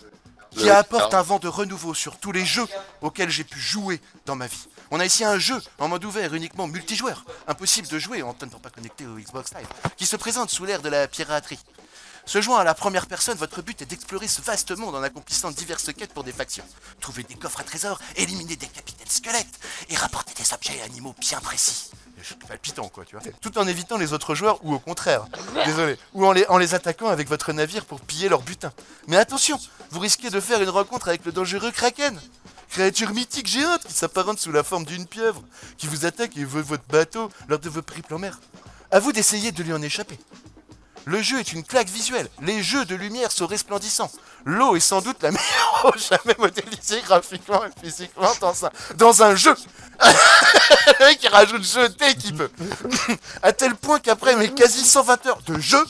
qui 0.51 0.69
apporte 0.71 1.15
un 1.15 1.23
vent 1.23 1.39
de 1.39 1.47
renouveau 1.47 1.95
sur 1.95 2.19
tous 2.19 2.33
les 2.33 2.45
jeux 2.45 2.67
auxquels 3.01 3.31
j'ai 3.31 3.45
pu 3.45 3.61
jouer 3.61 4.01
dans 4.27 4.35
ma 4.35 4.49
vie. 4.49 4.67
On 4.91 5.01
a 5.01 5.05
ici 5.05 5.25
un 5.25 5.39
jeu 5.39 5.61
en 5.79 5.89
mode 5.89 6.05
ouvert 6.05 6.33
uniquement 6.35 6.67
multijoueur, 6.67 7.25
impossible 7.47 7.89
de 7.89 7.99
jouer 7.99 8.23
en 8.23 8.33
n'étant 8.33 8.59
pas 8.59 8.71
connecté 8.71 9.07
au 9.07 9.17
Xbox 9.17 9.53
Live, 9.55 9.67
qui 9.97 10.07
se 10.07 10.17
présente 10.17 10.51
sous 10.51 10.65
l'ère 10.65 10.81
de 10.81 10.89
la 10.89 11.07
piraterie. 11.07 11.59
Se 12.25 12.41
jouant 12.41 12.57
à 12.57 12.65
la 12.65 12.75
première 12.75 13.07
personne, 13.07 13.39
votre 13.39 13.63
but 13.63 13.81
est 13.81 13.87
d'explorer 13.87 14.29
ce 14.29 14.43
vaste 14.43 14.77
monde 14.77 14.95
en 14.95 15.03
accomplissant 15.03 15.51
diverses 15.51 15.93
quêtes 15.95 16.13
pour 16.13 16.25
des 16.25 16.33
factions. 16.33 16.65
Trouver 17.01 17.23
des 17.23 17.35
coffres 17.35 17.61
à 17.61 17.65
trésors, 17.65 18.01
éliminer 18.17 18.57
des 18.57 18.67
capitaines 18.67 19.09
squelettes 19.09 19.59
et 19.89 19.97
rapporter 19.97 20.35
des 20.35 20.53
objets 20.53 20.77
et 20.77 20.83
animaux 20.83 21.15
bien 21.21 21.41
précis. 21.41 21.91
Je 22.19 22.25
suis 22.25 22.35
palpitant 22.35 22.89
quoi, 22.89 23.05
tu 23.05 23.17
vois. 23.17 23.25
Tout 23.41 23.57
en 23.59 23.67
évitant 23.67 23.97
les 23.97 24.13
autres 24.13 24.35
joueurs 24.35 24.59
ou 24.63 24.75
au 24.75 24.79
contraire, 24.79 25.25
désolé, 25.65 25.97
ou 26.13 26.27
en 26.27 26.33
les, 26.33 26.47
en 26.49 26.59
les 26.59 26.75
attaquant 26.75 27.09
avec 27.09 27.29
votre 27.29 27.53
navire 27.53 27.85
pour 27.85 28.01
piller 28.01 28.29
leur 28.29 28.43
butin. 28.43 28.73
Mais 29.07 29.17
attention, 29.17 29.59
vous 29.91 30.01
risquez 30.01 30.29
de 30.29 30.41
faire 30.41 30.61
une 30.61 30.69
rencontre 30.69 31.09
avec 31.09 31.25
le 31.25 31.33
dangereux 31.33 31.71
Kraken. 31.71 32.21
Créature 32.69 33.13
mythique 33.13 33.47
géante 33.47 33.85
qui 33.85 33.93
s'apparente 33.93 34.39
sous 34.39 34.53
la 34.53 34.63
forme 34.63 34.85
d'une 34.85 35.07
pieuvre, 35.07 35.43
qui 35.77 35.87
vous 35.87 36.07
attaque 36.07 36.37
et 36.37 36.45
veut 36.45 36.63
votre 36.63 36.85
bateau 36.91 37.31
lors 37.49 37.59
de 37.59 37.69
vos 37.69 37.83
periples 37.83 38.15
en 38.15 38.19
mer. 38.19 38.39
À 38.91 39.01
vous 39.01 39.13
d'essayer 39.13 39.53
de 39.53 39.63
lui 39.63 39.73
en 39.73 39.83
échapper. 39.83 40.19
Le 41.05 41.23
jeu 41.23 41.39
est 41.39 41.53
une 41.55 41.65
claque 41.65 41.89
visuelle. 41.89 42.29
Les 42.43 42.63
jeux 42.63 42.85
de 42.85 42.95
lumière 42.95 43.33
sont 43.33 43.47
resplendissants. 43.47 44.11
L'eau 44.45 44.77
est 44.77 44.81
sans 44.81 45.01
doute 45.01 45.23
la 45.23 45.31
meilleure 45.33 45.85
eau 45.85 45.93
jamais 45.99 46.37
modélisée 46.39 47.01
graphiquement 47.01 47.65
et 47.65 47.71
physiquement 47.83 48.33
dans 48.41 48.67
un, 48.67 48.71
dans 48.97 49.23
un 49.23 49.35
jeu. 49.35 49.55
il 51.23 51.29
rajoute 51.29 51.65
jeu 51.65 51.89
dès 51.99 52.15
qu'il 52.15 52.37
peut. 52.37 52.51
à 53.43 53.53
tel 53.53 53.75
point 53.75 54.01
qu'après 54.01 54.37
mes 54.37 54.53
quasi 54.53 54.85
120 54.85 55.27
heures 55.27 55.43
de 55.47 55.59
jeu, 55.59 55.83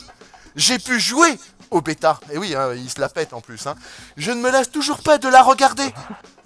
j'ai 0.57 0.79
pu 0.79 0.99
jouer 1.01 1.39
au 1.71 1.81
bêta. 1.81 2.19
Et 2.33 2.39
oui, 2.39 2.55
hein, 2.55 2.73
il 2.75 2.89
se 2.91 3.01
la 3.01 3.09
pète 3.09 3.33
en 3.33 3.41
plus. 3.41 3.67
hein. 3.67 3.75
Je 4.17 4.31
ne 4.31 4.41
me 4.41 4.51
lasse 4.51 4.71
toujours 4.71 5.03
pas 5.03 5.19
de 5.19 5.29
la 5.29 5.43
regarder. 5.43 5.89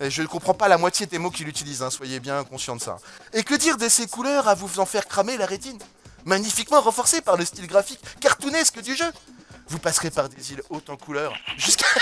Et 0.00 0.10
je 0.10 0.22
ne 0.22 0.26
comprends 0.26 0.54
pas 0.54 0.68
la 0.68 0.78
moitié 0.78 1.06
des 1.06 1.18
mots 1.18 1.30
qu'il 1.30 1.48
utilise, 1.48 1.82
hein, 1.82 1.90
soyez 1.90 2.18
bien 2.20 2.42
conscient 2.44 2.74
de 2.76 2.80
ça. 2.80 2.96
Et 3.32 3.42
que 3.44 3.54
dire 3.54 3.76
de 3.76 3.88
ces 3.88 4.06
couleurs 4.08 4.48
à 4.48 4.54
vous 4.54 4.80
en 4.80 4.86
faire 4.86 5.06
cramer 5.06 5.36
la 5.36 5.46
rétine? 5.46 5.78
Magnifiquement 6.24 6.80
renforcées 6.80 7.20
par 7.20 7.36
le 7.36 7.44
style 7.44 7.66
graphique 7.66 8.00
cartoonesque 8.20 8.80
du 8.80 8.96
jeu. 8.96 9.10
Vous 9.68 9.78
passerez 9.78 10.10
par 10.10 10.28
des 10.28 10.52
îles 10.52 10.62
hautes 10.70 10.90
en 10.90 10.96
couleurs 10.96 11.32
jusqu'à... 11.56 11.86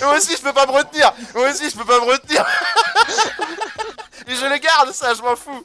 Moi 0.00 0.16
aussi 0.16 0.36
je 0.36 0.42
peux 0.42 0.52
pas 0.52 0.66
me 0.66 0.72
retenir. 0.72 1.12
Moi 1.34 1.50
aussi 1.50 1.70
je 1.70 1.76
peux 1.76 1.84
pas 1.84 2.00
me 2.00 2.06
retenir. 2.06 2.44
Et 4.26 4.34
je 4.36 4.46
le 4.46 4.58
garde 4.58 4.92
ça, 4.92 5.14
je 5.14 5.22
m'en 5.22 5.34
fous. 5.36 5.64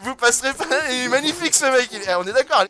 Vous 0.00 0.14
passerez 0.14 0.52
par... 0.54 0.66
Il 0.90 1.04
est 1.04 1.08
magnifique 1.08 1.54
ce 1.54 1.64
mec, 1.66 1.88
il 1.92 2.02
on 2.18 2.26
est 2.26 2.32
d'accord. 2.32 2.64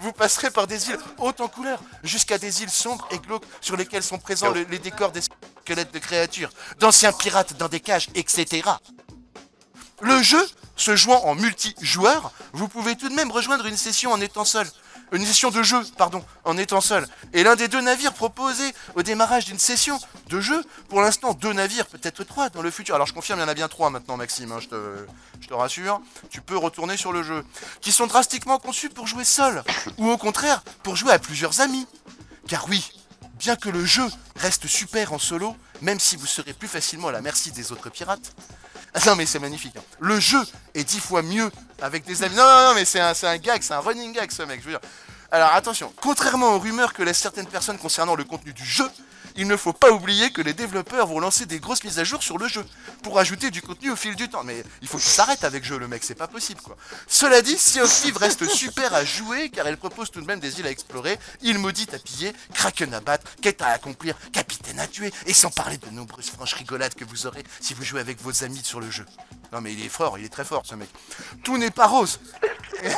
Vous 0.00 0.12
passerez 0.12 0.50
par 0.50 0.66
des 0.66 0.90
îles 0.90 0.98
hautes 1.18 1.40
en 1.40 1.48
couleurs, 1.48 1.80
jusqu'à 2.02 2.36
des 2.36 2.62
îles 2.62 2.70
sombres 2.70 3.06
et 3.10 3.18
glauques 3.18 3.44
sur 3.60 3.76
lesquelles 3.76 4.02
sont 4.02 4.18
présents 4.18 4.50
le- 4.50 4.64
les 4.64 4.78
décors 4.78 5.12
des 5.12 5.20
squelettes 5.22 5.92
de 5.92 5.98
créatures, 5.98 6.50
d'anciens 6.78 7.12
pirates 7.12 7.54
dans 7.56 7.68
des 7.68 7.80
cages, 7.80 8.08
etc. 8.14 8.62
Le 10.00 10.22
jeu, 10.22 10.44
se 10.76 10.94
jouant 10.94 11.24
en 11.24 11.34
multijoueur, 11.34 12.32
vous 12.52 12.68
pouvez 12.68 12.96
tout 12.96 13.08
de 13.08 13.14
même 13.14 13.30
rejoindre 13.30 13.66
une 13.66 13.76
session 13.76 14.12
en 14.12 14.20
étant 14.20 14.44
seul. 14.44 14.68
Une 15.12 15.24
session 15.24 15.50
de 15.50 15.62
jeu, 15.62 15.82
pardon, 15.96 16.22
en 16.44 16.58
étant 16.58 16.80
seul. 16.80 17.06
Et 17.32 17.42
l'un 17.42 17.56
des 17.56 17.68
deux 17.68 17.80
navires 17.80 18.12
proposés 18.12 18.74
au 18.94 19.02
démarrage 19.02 19.46
d'une 19.46 19.58
session 19.58 19.98
de 20.28 20.40
jeu, 20.40 20.62
pour 20.88 21.00
l'instant 21.00 21.32
deux 21.32 21.52
navires, 21.52 21.86
peut-être 21.86 22.24
trois 22.24 22.50
dans 22.50 22.60
le 22.60 22.70
futur. 22.70 22.94
Alors 22.94 23.06
je 23.06 23.14
confirme, 23.14 23.38
il 23.38 23.42
y 23.42 23.44
en 23.46 23.48
a 23.48 23.54
bien 23.54 23.68
trois 23.68 23.88
maintenant, 23.90 24.16
Maxime, 24.16 24.52
hein, 24.52 24.58
je, 24.60 24.68
te, 24.68 25.06
je 25.40 25.48
te 25.48 25.54
rassure. 25.54 26.00
Tu 26.28 26.40
peux 26.42 26.56
retourner 26.56 26.96
sur 26.96 27.12
le 27.12 27.22
jeu. 27.22 27.44
Qui 27.80 27.92
sont 27.92 28.06
drastiquement 28.06 28.58
conçus 28.58 28.90
pour 28.90 29.06
jouer 29.06 29.24
seul, 29.24 29.62
ou 29.96 30.10
au 30.10 30.18
contraire, 30.18 30.62
pour 30.82 30.96
jouer 30.96 31.12
à 31.12 31.18
plusieurs 31.18 31.60
amis. 31.60 31.86
Car 32.46 32.68
oui, 32.68 32.92
bien 33.38 33.56
que 33.56 33.70
le 33.70 33.84
jeu 33.84 34.06
reste 34.36 34.66
super 34.66 35.12
en 35.12 35.18
solo, 35.18 35.56
même 35.80 36.00
si 36.00 36.16
vous 36.16 36.26
serez 36.26 36.52
plus 36.52 36.68
facilement 36.68 37.08
à 37.08 37.12
la 37.12 37.22
merci 37.22 37.50
des 37.50 37.72
autres 37.72 37.88
pirates. 37.88 38.34
Non 39.06 39.16
mais 39.16 39.26
c'est 39.26 39.38
magnifique. 39.38 39.76
hein. 39.76 39.82
Le 40.00 40.18
jeu 40.18 40.40
est 40.74 40.84
dix 40.84 41.00
fois 41.00 41.22
mieux 41.22 41.50
avec 41.80 42.04
des 42.04 42.22
amis. 42.22 42.34
Non 42.36 42.42
non 42.44 42.68
non 42.68 42.74
mais 42.74 42.84
c'est 42.84 43.00
un, 43.00 43.12
un 43.22 43.36
gag, 43.38 43.62
c'est 43.62 43.74
un 43.74 43.80
running 43.80 44.12
gag 44.12 44.30
ce 44.30 44.42
mec. 44.42 44.60
Je 44.60 44.66
veux 44.66 44.72
dire. 44.72 44.80
Alors 45.30 45.52
attention, 45.52 45.92
contrairement 46.00 46.54
aux 46.54 46.58
rumeurs 46.58 46.94
que 46.94 47.02
laissent 47.02 47.18
certaines 47.18 47.46
personnes 47.48 47.78
concernant 47.78 48.14
le 48.14 48.24
contenu 48.24 48.54
du 48.54 48.64
jeu, 48.64 48.88
il 49.36 49.46
ne 49.46 49.56
faut 49.58 49.74
pas 49.74 49.90
oublier 49.90 50.30
que 50.32 50.40
les 50.40 50.54
développeurs 50.54 51.06
vont 51.06 51.20
lancer 51.20 51.44
des 51.46 51.60
grosses 51.60 51.84
mises 51.84 51.98
à 52.00 52.04
jour 52.04 52.22
sur 52.22 52.38
le 52.38 52.48
jeu 52.48 52.64
pour 53.02 53.18
ajouter 53.20 53.50
du 53.50 53.60
contenu 53.62 53.90
au 53.90 53.94
fil 53.96 54.16
du 54.16 54.28
temps. 54.28 54.42
Mais 54.42 54.64
il 54.82 54.88
faut 54.88 54.96
qu'il 54.96 55.06
s'arrête 55.10 55.44
avec 55.44 55.64
jeu, 55.64 55.78
le 55.78 55.86
mec, 55.86 56.02
c'est 56.02 56.14
pas 56.16 56.26
possible 56.26 56.60
quoi. 56.62 56.76
Cela 57.06 57.42
dit, 57.42 57.56
Sea 57.58 57.82
of 57.82 57.92
Thieves 58.00 58.16
reste 58.16 58.48
super 58.48 58.94
à 58.94 59.04
jouer 59.04 59.50
car 59.50 59.66
elle 59.68 59.76
propose 59.76 60.10
tout 60.10 60.22
de 60.22 60.26
même 60.26 60.40
des 60.40 60.58
îles 60.58 60.66
à 60.66 60.70
explorer, 60.70 61.18
îles 61.42 61.58
maudites 61.58 61.92
à 61.94 61.98
piller, 61.98 62.32
kraken 62.54 62.92
à 62.94 63.00
battre, 63.00 63.30
quête 63.42 63.60
à 63.62 63.68
accomplir, 63.68 64.16
capitaine 64.68 64.80
à 64.80 64.86
tuer, 64.86 65.12
et 65.26 65.32
sans 65.32 65.50
parler 65.50 65.78
de 65.78 65.90
nombreuses 65.90 66.30
franches 66.30 66.54
rigolades 66.54 66.94
que 66.94 67.04
vous 67.04 67.26
aurez 67.26 67.44
si 67.60 67.74
vous 67.74 67.84
jouez 67.84 68.00
avec 68.00 68.20
vos 68.22 68.44
amis 68.44 68.62
sur 68.62 68.80
le 68.80 68.90
jeu. 68.90 69.04
Non 69.52 69.60
mais 69.60 69.72
il 69.72 69.84
est 69.84 69.88
fort, 69.88 70.18
il 70.18 70.24
est 70.24 70.28
très 70.28 70.44
fort 70.44 70.62
ce 70.64 70.74
mec. 70.74 70.88
Tout 71.42 71.58
n'est 71.58 71.70
pas 71.70 71.86
rose. 71.86 72.20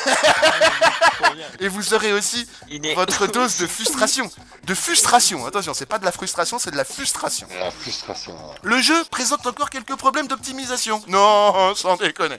Et 1.60 1.68
vous 1.68 1.94
aurez 1.94 2.12
aussi 2.12 2.46
votre 2.94 3.26
dose 3.32 3.58
de 3.58 3.66
frustration. 3.66 4.30
De 4.70 4.74
frustration, 4.76 5.44
attention, 5.46 5.74
c'est 5.74 5.84
pas 5.84 5.98
de 5.98 6.04
la 6.04 6.12
frustration, 6.12 6.60
c'est 6.60 6.70
de 6.70 6.76
la 6.76 6.84
frustration. 6.84 7.48
La 7.58 7.72
frustration. 7.72 8.32
ouais. 8.34 8.54
Le 8.62 8.80
jeu 8.80 8.94
présente 9.10 9.44
encore 9.44 9.68
quelques 9.68 9.96
problèmes 9.96 10.28
d'optimisation. 10.28 11.02
Non, 11.08 11.74
sans 11.74 11.96
déconner. 11.96 12.36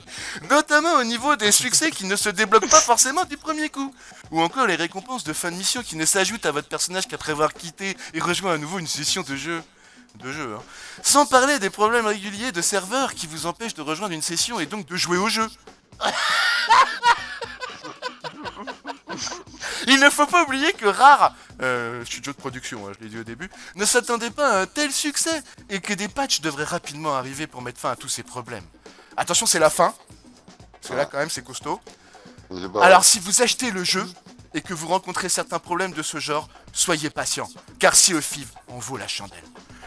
Notamment 0.48 0.94
au 0.94 1.04
niveau 1.04 1.36
des 1.36 1.52
succès 1.52 1.90
qui 1.90 2.06
ne 2.06 2.16
se 2.16 2.30
débloquent 2.30 2.70
pas 2.70 2.80
forcément 2.80 3.26
du 3.26 3.36
premier 3.36 3.68
coup. 3.68 3.94
Ou 4.30 4.40
encore 4.40 4.66
les 4.66 4.76
récompenses 4.76 5.24
de 5.24 5.34
fin 5.34 5.50
de 5.50 5.56
mission 5.56 5.82
qui 5.82 5.94
ne 5.94 6.06
s'ajoutent 6.06 6.46
à 6.46 6.52
votre 6.52 6.68
personnage 6.68 7.06
qu'après 7.06 7.32
avoir 7.32 7.52
quitté 7.52 7.98
et 8.14 8.20
rejoint 8.20 8.54
à 8.54 8.56
nouveau 8.56 8.78
une 8.78 8.86
session 8.86 9.20
de 9.20 9.36
jeu. 9.36 9.62
De 10.14 10.32
jeu, 10.32 10.56
hein. 10.58 10.62
Sans 11.02 11.26
parler 11.26 11.58
des 11.58 11.68
problèmes 11.68 12.06
réguliers 12.06 12.50
de 12.50 12.62
serveurs 12.62 13.12
qui 13.12 13.26
vous 13.26 13.44
empêchent 13.44 13.74
de 13.74 13.82
rejoindre 13.82 14.14
une 14.14 14.22
session 14.22 14.58
et 14.58 14.64
donc 14.64 14.86
de 14.86 14.96
jouer 14.96 15.18
au 15.18 15.28
jeu. 15.28 15.50
Il 19.86 20.00
ne 20.00 20.10
faut 20.10 20.26
pas 20.26 20.42
oublier 20.44 20.72
que 20.72 20.86
Rare, 20.86 21.34
euh, 21.60 22.04
studio 22.04 22.32
de 22.32 22.36
production, 22.38 22.86
hein, 22.86 22.92
je 22.98 23.04
l'ai 23.04 23.10
dit 23.10 23.18
au 23.18 23.24
début, 23.24 23.50
ne 23.74 23.84
s'attendait 23.84 24.30
pas 24.30 24.52
à 24.52 24.60
un 24.62 24.66
tel 24.66 24.92
succès 24.92 25.42
et 25.70 25.80
que 25.80 25.92
des 25.94 26.08
patchs 26.08 26.40
devraient 26.40 26.64
rapidement 26.64 27.14
arriver 27.14 27.46
pour 27.46 27.62
mettre 27.62 27.80
fin 27.80 27.90
à 27.90 27.96
tous 27.96 28.08
ces 28.08 28.22
problèmes. 28.22 28.64
Attention, 29.16 29.46
c'est 29.46 29.58
la 29.58 29.70
fin. 29.70 29.94
Parce 30.72 30.88
que 30.88 30.94
là, 30.94 31.04
quand 31.06 31.18
même, 31.18 31.30
c'est 31.30 31.44
costaud. 31.44 31.80
Alors, 32.82 33.04
si 33.04 33.18
vous 33.18 33.42
achetez 33.42 33.70
le 33.70 33.84
jeu 33.84 34.06
et 34.54 34.60
que 34.60 34.74
vous 34.74 34.88
rencontrez 34.88 35.28
certains 35.28 35.58
problèmes 35.58 35.92
de 35.92 36.02
ce 36.02 36.18
genre, 36.18 36.48
soyez 36.72 37.10
patient, 37.10 37.48
car 37.78 37.94
Sea 37.94 38.14
of 38.14 38.28
Thieves 38.28 38.50
en 38.68 38.78
vaut 38.78 38.96
la 38.96 39.08
chandelle. 39.08 39.44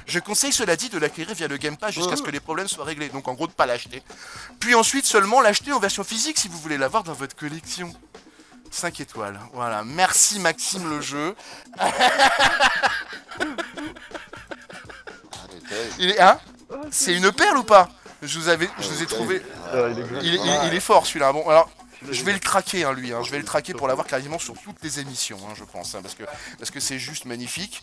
Je 0.07 0.19
conseille 0.19 0.53
cela 0.53 0.75
dit 0.75 0.89
de 0.89 0.99
l'acquérir 0.99 1.33
via 1.35 1.47
le 1.47 1.57
Game 1.57 1.77
Pass 1.77 1.95
jusqu'à 1.95 2.15
ce 2.15 2.21
que 2.21 2.29
les 2.29 2.39
problèmes 2.39 2.67
soient 2.67 2.85
réglés, 2.85 3.09
donc 3.09 3.27
en 3.27 3.33
gros 3.33 3.47
de 3.47 3.51
pas 3.51 3.65
l'acheter. 3.65 4.03
Puis 4.59 4.75
ensuite 4.75 5.05
seulement 5.05 5.41
l'acheter 5.41 5.71
en 5.73 5.79
version 5.79 6.03
physique 6.03 6.37
si 6.37 6.47
vous 6.47 6.59
voulez 6.59 6.77
l'avoir 6.77 7.03
dans 7.03 7.13
votre 7.13 7.35
collection. 7.35 7.91
5 8.75 8.99
étoiles, 8.99 9.39
voilà. 9.53 9.83
Merci 9.85 10.37
Maxime 10.39 10.89
le 10.89 10.99
jeu. 11.01 11.33
Il 15.97 16.09
est 16.11 16.19
hein 16.19 16.37
C'est 16.91 17.13
une 17.15 17.31
perle 17.31 17.57
ou 17.57 17.63
pas 17.63 17.87
Je 18.21 18.37
vous 18.37 18.49
avais, 18.49 18.69
je 18.79 18.87
vous 18.89 19.01
ai 19.01 19.05
trouvé. 19.05 19.41
Il 19.73 19.99
est 19.99 20.03
grand. 20.03 20.19
Il, 20.21 20.35
il- 20.35 20.59
il 20.67 20.73
est 20.73 20.79
fort 20.81 21.05
celui-là. 21.05 21.31
Bon 21.31 21.47
alors. 21.49 21.69
Je 22.11 22.23
vais 22.23 22.33
le 22.33 22.39
traquer, 22.39 22.83
hein, 22.83 22.93
lui. 22.93 23.13
hein. 23.13 23.21
Je 23.23 23.31
vais 23.31 23.39
le 23.39 23.45
traquer 23.45 23.73
pour 23.73 23.87
l'avoir 23.87 24.05
quasiment 24.05 24.37
sur 24.37 24.53
toutes 24.61 24.83
les 24.83 24.99
émissions, 24.99 25.39
hein, 25.49 25.53
je 25.57 25.63
pense, 25.63 25.95
hein, 25.95 25.99
parce 26.03 26.13
que 26.13 26.23
parce 26.59 26.69
que 26.69 26.79
c'est 26.79 26.99
juste 26.99 27.25
magnifique. 27.25 27.81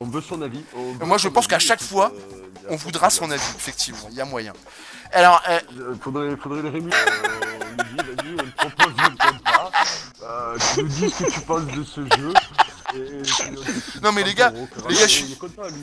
On 0.00 0.06
veut 0.06 0.22
son 0.22 0.40
avis. 0.42 0.64
on 0.74 0.94
veut 0.94 1.04
Moi, 1.06 1.18
je 1.18 1.28
son 1.28 1.34
pense 1.34 1.46
qu'à 1.46 1.58
chaque 1.60 1.80
écoute, 1.80 1.90
fois, 1.90 2.10
euh, 2.12 2.46
il 2.56 2.62
y 2.64 2.66
a 2.66 2.72
On 2.72 2.76
voudra 2.76 3.10
son 3.10 3.30
avis, 3.30 3.42
effectivement. 3.56 4.08
Il 4.10 4.16
y 4.16 4.20
a 4.20 4.24
moyen. 4.24 4.52
Alors, 5.12 5.40
euh, 5.48 5.60
Euh, 5.78 5.94
Faudrait, 6.02 6.36
faudrait 6.38 6.62
le 6.62 6.70
rémunérer. 6.70 7.00
Euh, 7.00 8.09
propose 9.00 9.18
le 9.32 9.38
contrat. 9.38 9.70
Euh, 10.22 10.58
tu 10.74 10.82
nous 10.82 10.88
dis 10.88 11.10
ce 11.10 11.24
que 11.24 11.30
tu 11.32 11.40
penses 11.40 11.66
de 11.66 11.84
ce 11.84 12.00
jeu. 12.16 12.32
Et, 12.92 12.98
et 12.98 14.00
Non, 14.02 14.10
mais 14.12 14.24
les 14.24 14.34
gars, 14.34 14.52
les 14.88 14.94
je 14.96 15.06
suis- 15.06 15.38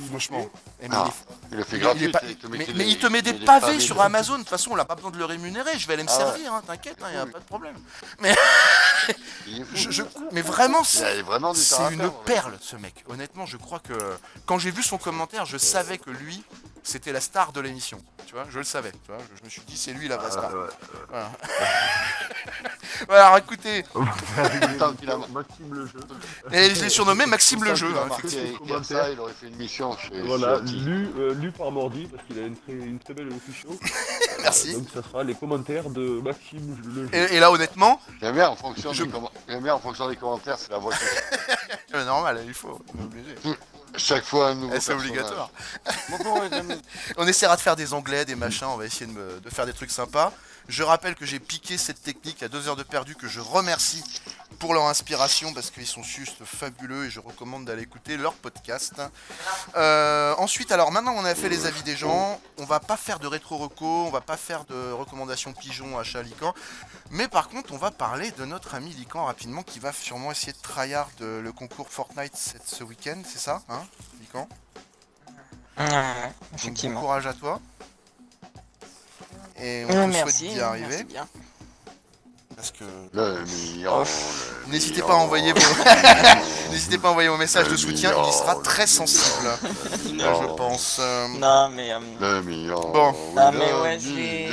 franchement, 0.09 0.49
mais 0.81 0.87
il 0.87 0.93
est- 0.93 0.97
il 1.51 1.57
le 1.57 1.63
fait 1.63 1.77
il 1.77 1.79
est 1.79 1.79
gratuit. 1.83 2.09
pas- 2.09 2.21
mais, 2.49 2.65
il 2.87 2.97
te 2.99 3.07
met 3.07 3.21
des 3.21 3.31
des 3.33 3.45
pavés 3.45 3.79
sur. 3.79 4.01
Amazon. 4.01 4.33
De 4.33 4.39
toute 4.39 4.49
façon, 4.49 4.71
on 4.71 4.75
n'a 4.75 4.83
pas 4.85 4.95
besoin 4.95 5.11
de 5.11 5.17
le 5.17 5.25
rémunérer. 5.25 5.77
Je 5.79 5.87
vais 5.87 5.93
aller 5.93 6.03
me 6.03 6.09
Ah 6.09 6.17
ouais. 6.17 6.23
servir, 6.25 6.53
hein, 6.53 6.61
t'inquiète, 6.67 6.97
il 7.01 7.09
n'y 7.11 7.15
a 7.17 7.25
pas 7.25 7.39
de 7.39 7.45
problème. 7.45 7.75
Je- 9.73 9.91
je- 9.91 10.03
mais 10.33 10.41
vraiment, 10.41 10.83
c'est 10.83 11.23
une 11.91 12.11
perle, 12.25 12.57
ce 12.61 12.75
mec. 12.75 13.05
Honnêtement, 13.09 13.45
je 13.45 13.55
crois 13.57 13.79
que 13.79 13.93
quand 14.45 14.59
j'ai 14.59 14.71
vu 14.71 14.83
son 14.83 14.97
commentaire, 14.97 15.45
je 15.45 15.57
savais 15.57 15.97
que 15.97 16.09
lui, 16.09 16.43
c'était 16.83 17.11
la 17.13 17.21
star 17.21 17.53
de 17.53 17.61
l'émission. 17.61 18.01
Tu 18.27 18.33
vois, 18.33 18.45
je 18.49 18.57
le 18.59 18.65
savais. 18.65 18.91
Tu 18.91 18.97
vois, 19.11 19.17
je, 19.33 19.39
je 19.39 19.43
me 19.45 19.49
suis 19.49 19.61
dit, 19.61 19.77
c'est 19.77 19.93
lui 19.93 20.07
la 20.09 20.17
vraie 20.17 20.29
star. 20.29 20.53
Ouais, 20.53 20.59
ouais. 21.13 21.19
Voilà. 23.07 23.37
Écoutez, 23.43 23.85
Maxime 25.33 25.73
le 25.73 25.85
jeu. 25.85 25.99
et 26.51 26.75
je 26.75 26.83
l'ai 26.83 26.89
surnommé 26.89 27.25
Maxime 27.25 27.63
le 27.63 27.73
jeu. 27.73 27.87
hein, 27.97 28.07
effectivement. 28.19 28.83
ça, 28.83 29.09
il 29.11 29.19
aurait 29.19 29.31
fait 29.33 29.47
une 29.47 29.55
mission 29.55 29.95
chez 29.97 30.21
Voilà, 30.23 30.57
chez 30.57 30.61
Oti. 30.63 30.79
lu, 30.81 31.09
euh, 31.17 31.33
lu 31.35 31.51
par 31.53 31.71
Mordi, 31.71 32.07
parce 32.07 32.23
qu'il 32.27 32.37
a 32.39 32.47
une 32.47 32.57
très, 32.57 32.73
une 32.73 32.99
très 32.99 33.13
belle 33.13 33.29
fichot. 33.45 33.79
Merci. 34.41 34.73
donc 34.73 34.87
ça 34.93 35.01
sera 35.01 35.23
les 35.23 35.35
commentaires 35.35 35.89
de 35.89 36.19
Maxime 36.21 36.77
le 36.85 36.93
jeu. 37.05 37.09
Et, 37.13 37.35
et 37.35 37.39
là, 37.39 37.49
honnêtement, 37.51 38.01
J'aime 38.21 38.35
bien 38.35 38.49
en 38.49 38.55
fonction 38.57 38.91
Je- 38.91 39.03
des 39.05 39.09
commen- 39.11 39.29
j'aime 39.47 39.63
bien 39.63 39.73
en 39.75 39.79
fonction 39.79 40.09
des 40.09 40.15
commentaires, 40.17 40.57
c'est 40.59 40.71
la 40.71 40.79
voix 40.79 40.91
que 40.91 40.97
c'est 41.89 42.05
normal, 42.05 42.41
il 42.45 42.53
faut, 42.53 42.79
on 42.93 43.01
est 43.01 43.05
obligé. 43.05 43.35
Chaque 43.95 44.25
fois 44.25 44.49
un 44.49 44.55
nouveau 44.55 44.75
Eh, 44.75 44.79
C'est 44.81 44.93
obligatoire. 44.93 45.49
On 47.17 47.27
essaiera 47.27 47.55
de 47.55 47.61
faire 47.61 47.75
des 47.75 47.93
onglets, 47.93 48.25
des 48.25 48.35
machins, 48.35 48.67
on 48.67 48.77
va 48.77 48.85
essayer 48.85 49.05
de, 49.07 49.11
me- 49.11 49.39
de 49.39 49.49
faire 49.49 49.65
des 49.65 49.73
trucs 49.73 49.91
sympas. 49.91 50.31
Je 50.67 50.83
rappelle 50.83 51.15
que 51.15 51.25
j'ai 51.25 51.39
piqué 51.39 51.77
cette 51.77 52.01
technique 52.03 52.43
à 52.43 52.49
deux 52.49 52.67
heures 52.67 52.75
de 52.75 52.83
perdu, 52.83 53.15
que 53.15 53.27
je 53.27 53.39
remercie 53.39 54.03
pour 54.59 54.73
leur 54.73 54.85
inspiration 54.85 55.53
parce 55.53 55.71
qu'ils 55.71 55.87
sont 55.87 56.03
juste 56.03 56.43
fabuleux 56.43 57.05
et 57.05 57.09
je 57.09 57.19
recommande 57.19 57.65
d'aller 57.65 57.83
écouter 57.83 58.17
leur 58.17 58.33
podcast. 58.33 58.93
Euh, 59.75 60.33
ensuite, 60.37 60.71
alors 60.71 60.91
maintenant 60.91 61.13
on 61.15 61.25
a 61.25 61.35
fait 61.35 61.49
les 61.49 61.65
avis 61.65 61.83
des 61.83 61.95
gens, 61.95 62.39
on 62.57 62.65
va 62.65 62.79
pas 62.79 62.97
faire 62.97 63.19
de 63.19 63.27
rétro 63.27 63.57
reco, 63.57 63.85
on 63.85 64.09
va 64.09 64.21
pas 64.21 64.37
faire 64.37 64.65
de 64.65 64.91
recommandations 64.91 65.53
pigeons 65.53 65.97
achat 65.97 66.21
Lican, 66.21 66.53
mais 67.11 67.27
par 67.27 67.49
contre 67.49 67.73
on 67.73 67.77
va 67.77 67.91
parler 67.91 68.31
de 68.31 68.45
notre 68.45 68.75
ami 68.75 68.91
Lican 68.91 69.25
rapidement 69.25 69.63
qui 69.63 69.79
va 69.79 69.91
sûrement 69.93 70.31
essayer 70.31 70.53
de 70.53 70.57
tryhard 70.59 71.09
le 71.19 71.51
concours 71.51 71.89
Fortnite 71.89 72.35
ce 72.65 72.83
week-end, 72.83 73.21
c'est 73.25 73.39
ça, 73.39 73.61
hein, 73.69 73.83
Lican 74.19 74.47
Donc, 75.77 76.85
bon 76.93 76.99
courage 76.99 77.27
à 77.27 77.33
toi. 77.33 77.59
Et 79.59 79.85
on 79.85 79.89
te 79.89 79.93
merci, 79.93 80.19
souhaite 80.21 80.35
d'y 80.37 80.45
merci 80.45 80.61
arriver. 80.61 81.03
bien. 81.03 81.27
Parce 82.57 82.71
que. 82.71 82.83
Oh, 83.87 84.03
N'hésitez 84.67 85.01
pas 85.03 85.13
à 85.13 85.17
envoyer 85.17 85.53
vos 85.53 85.59
n'hésitez 86.71 86.97
pas 86.97 87.09
à 87.09 87.11
envoyer 87.11 87.29
vos 87.29 87.37
messages 87.37 87.67
de 87.69 87.77
soutien, 87.77 88.11
il 88.23 88.29
y 88.29 88.33
sera 88.33 88.55
très 88.55 88.85
le 88.85 88.87
sensible. 88.87 89.47
Je 90.03 90.55
pense. 90.55 90.97
euh, 90.99 91.27
Non, 91.37 91.69
mais, 91.69 91.91
euh. 91.93 91.99
Bon. 92.91 93.11
oui, 93.11 93.33
ah, 93.37 93.51
mais 93.51 93.71
ouais, 93.73 93.99
je 93.99 94.09
vais, 94.09 94.47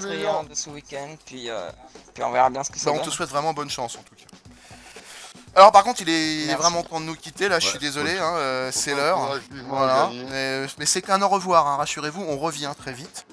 je 0.00 0.08
vais 0.08 0.16
de 0.48 0.54
ce 0.54 0.70
week-end, 0.70 1.14
puis, 1.26 1.50
euh, 1.50 1.68
puis 2.14 2.24
on 2.24 2.32
verra 2.32 2.48
bien 2.48 2.64
ce 2.64 2.70
que 2.70 2.78
ça 2.78 2.86
Bah, 2.86 2.92
on 2.92 2.96
donne. 3.00 3.04
te 3.04 3.14
souhaite 3.14 3.28
vraiment 3.28 3.52
bonne 3.52 3.70
chance 3.70 3.96
en 3.96 4.02
tout 4.02 4.14
cas. 4.14 4.24
Alors 5.54 5.70
par 5.70 5.84
contre 5.84 6.00
il 6.00 6.08
est, 6.08 6.46
Merci. 6.46 6.60
vraiment 6.62 6.82
temps 6.82 6.98
de 6.98 7.04
nous 7.04 7.14
quitter 7.14 7.48
là, 7.48 7.60
je 7.60 7.68
suis 7.68 7.78
désolé, 7.78 8.18
hein, 8.18 8.34
euh, 8.38 8.70
c'est 8.72 8.94
l'heure. 8.94 9.38
Voilà. 9.68 10.10
mais 10.78 10.86
c'est 10.86 11.02
qu'un 11.02 11.20
au 11.22 11.28
revoir, 11.28 11.66
hein, 11.68 11.76
rassurez-vous, 11.76 12.24
on 12.26 12.38
revient 12.38 12.72
très 12.76 12.92
vite. 12.92 13.26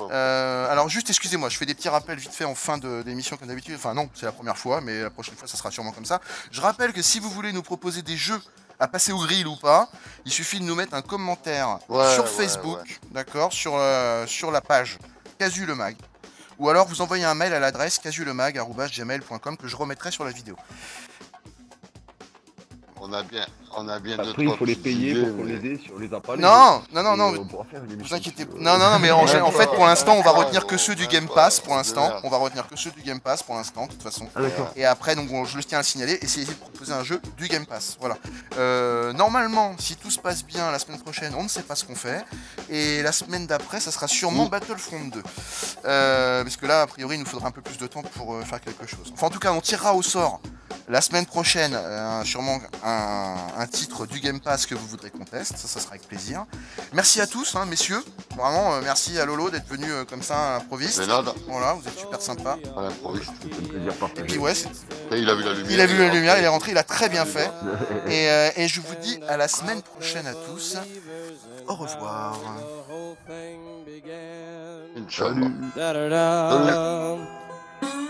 Euh, 0.00 0.70
alors 0.70 0.88
juste 0.88 1.10
excusez-moi, 1.10 1.48
je 1.48 1.56
fais 1.56 1.66
des 1.66 1.74
petits 1.74 1.88
rappels 1.88 2.18
vite 2.18 2.32
fait 2.32 2.44
en 2.44 2.54
fin 2.54 2.78
d'émission 2.78 3.36
comme 3.36 3.48
d'habitude. 3.48 3.74
Enfin 3.76 3.94
non, 3.94 4.08
c'est 4.14 4.26
la 4.26 4.32
première 4.32 4.56
fois, 4.56 4.80
mais 4.80 5.02
la 5.02 5.10
prochaine 5.10 5.34
fois 5.36 5.48
ça 5.48 5.56
sera 5.56 5.70
sûrement 5.70 5.92
comme 5.92 6.04
ça. 6.04 6.20
Je 6.50 6.60
rappelle 6.60 6.92
que 6.92 7.02
si 7.02 7.20
vous 7.20 7.30
voulez 7.30 7.52
nous 7.52 7.62
proposer 7.62 8.02
des 8.02 8.16
jeux 8.16 8.40
à 8.80 8.88
passer 8.88 9.12
au 9.12 9.18
grill 9.18 9.46
ou 9.46 9.56
pas, 9.56 9.88
il 10.24 10.32
suffit 10.32 10.58
de 10.58 10.64
nous 10.64 10.74
mettre 10.74 10.94
un 10.94 11.02
commentaire 11.02 11.78
Ouais, 11.88 12.12
sur 12.14 12.24
ouais, 12.24 12.28
Facebook, 12.30 12.78
ouais. 12.80 12.98
d'accord, 13.12 13.52
sur, 13.52 13.74
euh, 13.76 14.26
sur 14.26 14.50
la 14.50 14.60
page 14.60 14.98
Casu 15.38 15.64
le 15.66 15.74
Mag. 15.74 15.96
Ou 16.58 16.68
alors 16.68 16.86
vous 16.86 17.00
envoyez 17.00 17.24
un 17.24 17.34
mail 17.34 17.52
à 17.54 17.60
l'adresse 17.60 17.98
casulemag.gmail.com 17.98 19.56
que 19.56 19.66
je 19.68 19.76
remettrai 19.76 20.10
sur 20.10 20.24
la 20.24 20.30
vidéo. 20.30 20.56
On 23.00 23.12
a 23.12 23.22
bien, 23.22 23.46
on 23.76 23.88
a 23.88 23.98
bien 23.98 24.18
Après, 24.18 24.44
il 24.44 24.56
faut 24.56 24.64
les 24.64 24.76
payer 24.76 25.14
pour 25.14 25.36
qu'on 25.36 25.44
les 25.44 25.56
aide 25.56 25.80
si 25.80 25.90
on 25.94 25.98
les 25.98 26.12
a 26.12 26.20
pas. 26.20 26.36
Non, 26.36 26.82
non, 26.92 27.02
non, 27.02 27.16
non, 27.16 27.34
une 27.34 28.02
Vous 28.02 28.14
inquiétez 28.14 28.44
euh, 28.44 28.58
Non, 28.58 28.78
non, 28.78 28.90
non, 28.90 28.98
mais 28.98 29.10
en, 29.10 29.22
en 29.22 29.50
fait, 29.50 29.66
pour 29.66 29.86
l'instant, 29.86 30.14
on 30.16 30.22
va 30.22 30.30
retenir 30.30 30.66
que 30.66 30.76
ceux 30.76 30.94
du 30.94 31.06
Game 31.06 31.28
Pass 31.28 31.60
pour 31.60 31.74
l'instant. 31.76 32.12
On 32.22 32.30
va 32.30 32.38
retenir 32.38 32.66
que 32.66 32.76
ceux 32.76 32.90
du 32.90 33.02
Game 33.02 33.20
Pass 33.20 33.42
pour 33.42 33.54
l'instant, 33.54 33.86
de 33.86 33.92
toute 33.92 34.02
façon. 34.02 34.28
Ah 34.34 34.42
d'accord. 34.42 34.70
Et 34.76 34.84
après, 34.84 35.14
donc, 35.14 35.28
je 35.46 35.56
le 35.56 35.64
tiens 35.64 35.78
à 35.78 35.80
le 35.82 35.86
signaler, 35.86 36.18
essayez 36.22 36.46
de 36.46 36.52
proposer 36.52 36.92
un 36.92 37.04
jeu 37.04 37.20
du 37.36 37.48
Game 37.48 37.66
Pass. 37.66 37.96
Voilà. 38.00 38.16
Euh, 38.58 39.12
normalement, 39.12 39.74
si 39.78 39.96
tout 39.96 40.10
se 40.10 40.18
passe 40.18 40.44
bien, 40.44 40.70
la 40.70 40.78
semaine 40.78 41.00
prochaine, 41.00 41.32
on 41.36 41.42
ne 41.42 41.48
sait 41.48 41.62
pas 41.62 41.74
ce 41.74 41.84
qu'on 41.84 41.96
fait. 41.96 42.24
Et 42.70 43.02
la 43.02 43.12
semaine 43.12 43.46
d'après, 43.46 43.80
ça 43.80 43.90
sera 43.90 44.08
sûrement 44.08 44.46
Battlefront 44.46 45.04
2. 45.12 45.22
Euh, 45.84 46.42
parce 46.42 46.56
que 46.56 46.66
là, 46.66 46.82
a 46.82 46.86
priori, 46.86 47.16
il 47.16 47.20
nous 47.20 47.26
faudra 47.26 47.48
un 47.48 47.52
peu 47.52 47.60
plus 47.60 47.78
de 47.78 47.86
temps 47.86 48.02
pour 48.02 48.34
euh, 48.34 48.42
faire 48.42 48.60
quelque 48.60 48.86
chose. 48.86 49.12
Enfin, 49.12 49.26
en 49.26 49.30
tout 49.30 49.38
cas, 49.38 49.52
on 49.52 49.60
tirera 49.60 49.94
au 49.94 50.02
sort 50.02 50.40
la 50.88 51.00
semaine 51.00 51.26
prochaine, 51.26 51.72
euh, 51.74 52.24
sûrement 52.24 52.58
un, 52.84 53.63
un 53.64 53.66
titre 53.66 54.04
du 54.06 54.20
Game 54.20 54.40
Pass 54.40 54.66
que 54.66 54.74
vous 54.74 54.86
voudrez 54.86 55.10
qu'on 55.10 55.24
teste. 55.24 55.56
Ça, 55.56 55.66
ça 55.68 55.80
sera 55.80 55.92
avec 55.94 56.06
plaisir. 56.06 56.44
Merci 56.92 57.20
à 57.22 57.26
tous, 57.26 57.56
hein, 57.56 57.64
messieurs. 57.64 58.04
Vraiment, 58.36 58.74
euh, 58.74 58.80
merci 58.84 59.18
à 59.18 59.24
Lolo 59.24 59.48
d'être 59.48 59.66
venu 59.68 59.90
euh, 59.90 60.04
comme 60.04 60.22
ça 60.22 60.36
à 60.36 60.58
l'improviste. 60.58 60.98
Mais 60.98 61.06
nada, 61.06 61.32
Voilà, 61.48 61.72
vous 61.72 61.88
êtes 61.88 61.98
super 61.98 62.20
sympa. 62.20 62.58
à 62.76 62.82
l'improviste. 62.82 63.32
C'est 63.40 63.48
un 63.48 63.68
plaisir 63.70 63.92
Et 64.18 64.22
puis 64.26 64.38
ouais, 64.38 64.52
Et 65.12 65.18
il 65.18 65.30
a 65.30 65.34
vu 65.34 65.42
la 65.44 65.52
lumière. 65.54 65.70
il 65.72 65.80
a 65.80 65.86
vu 65.86 65.96
la 65.98 66.04
est 66.06 66.10
lumière, 66.14 66.38
il 66.38 66.44
est 66.44 66.48
rentré. 66.48 66.72
il 66.72 66.78
a 66.78 66.82
très 66.84 67.08
bien 67.08 67.24
fait. 67.24 67.50
Et, 68.08 68.28
euh, 68.30 68.50
et 68.56 68.68
je 68.68 68.80
vous 68.82 68.94
dis 69.00 69.18
à 69.28 69.36
la 69.38 69.48
semaine 69.48 69.80
prochaine 69.80 70.26
à 70.26 70.34
tous. 70.34 70.76
Au 71.66 71.74
revoir. 71.74 72.38
Da-da-da. 75.74 77.16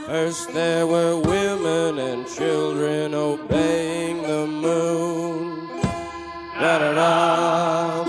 First 0.07 0.53
there 0.53 0.87
were 0.87 1.17
women 1.19 1.99
and 1.99 2.27
children 2.27 3.15
obeying 3.15 4.23
the 4.23 4.47
moon. 4.47 5.69
Da-da-da. 6.61 8.05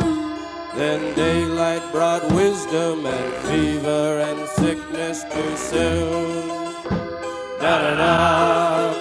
Then 0.76 1.16
daylight 1.16 1.84
brought 1.92 2.24
wisdom 2.34 3.06
and 3.06 3.34
fever 3.48 4.20
and 4.28 4.48
sickness 4.50 5.24
too 5.24 5.58
soon. 5.58 6.50
Da-da-da. 7.60 8.92
You 8.92 8.95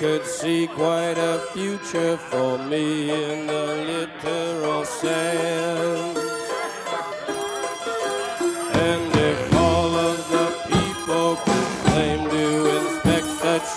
could 0.00 0.24
see 0.24 0.66
quite 0.66 1.18
a 1.18 1.38
future 1.52 2.16
for 2.16 2.56
me 2.56 3.10
in 3.10 3.46
the 3.46 3.66
literal 3.90 4.82
sense. 4.82 6.18
And 8.88 9.14
if 9.14 9.54
all 9.56 9.94
of 9.94 10.16
the 10.30 10.48
people 10.72 11.36
could 11.44 11.72
claim 11.84 12.30
to 12.30 12.46
inspect 12.78 13.26
such 13.44 13.68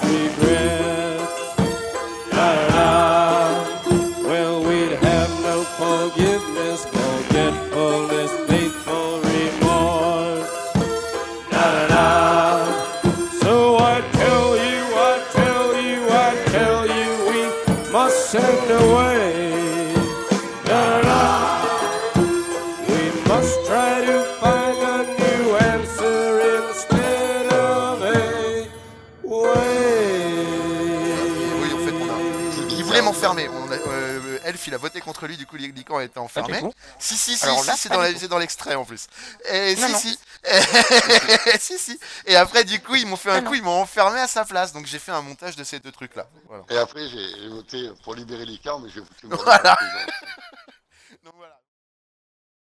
Si, 36.99 37.17
si, 37.17 37.37
si, 37.37 37.43
Alors 37.45 37.61
si, 37.61 37.67
là, 37.67 37.75
c'est 37.77 37.89
dans 37.89 37.97
du 37.97 38.03
la- 38.03 38.13
tout. 38.13 38.19
c'est 38.19 38.27
dans 38.27 38.37
l'extrait 38.39 38.75
en 38.75 38.85
plus. 38.85 39.07
Et 39.51 39.75
Non, 39.75 39.87
si, 39.87 39.91
non. 39.93 39.99
si. 39.99 40.19
si, 41.59 41.79
si. 41.79 41.99
Et 42.25 42.35
après, 42.35 42.63
du 42.63 42.81
coup, 42.81 42.95
ils 42.95 43.05
m'ont 43.05 43.15
fait 43.15 43.31
un 43.31 43.35
Ah, 43.35 43.41
coup, 43.41 43.47
non. 43.47 43.53
ils 43.55 43.63
m'ont 43.63 43.81
enfermé 43.81 44.19
à 44.19 44.27
sa 44.27 44.43
place. 44.45 44.73
Donc 44.73 44.85
j'ai 44.85 44.99
fait 44.99 45.11
un 45.11 45.21
montage 45.21 45.55
de 45.55 45.63
ces 45.63 45.79
deux 45.79 45.91
trucs-là. 45.91 46.27
Voilà. 46.47 46.63
Et 46.69 46.77
après, 46.77 47.07
j'ai 47.09 47.29
j'ai 47.41 47.47
voté 47.49 47.89
pour 48.03 48.15
libérer 48.15 48.45
les 48.45 48.57
camps, 48.57 48.79
mais 48.79 48.89
j'ai 48.89 49.01
foutu 49.01 49.27
mon 49.27 49.37
voilà. 49.37 49.77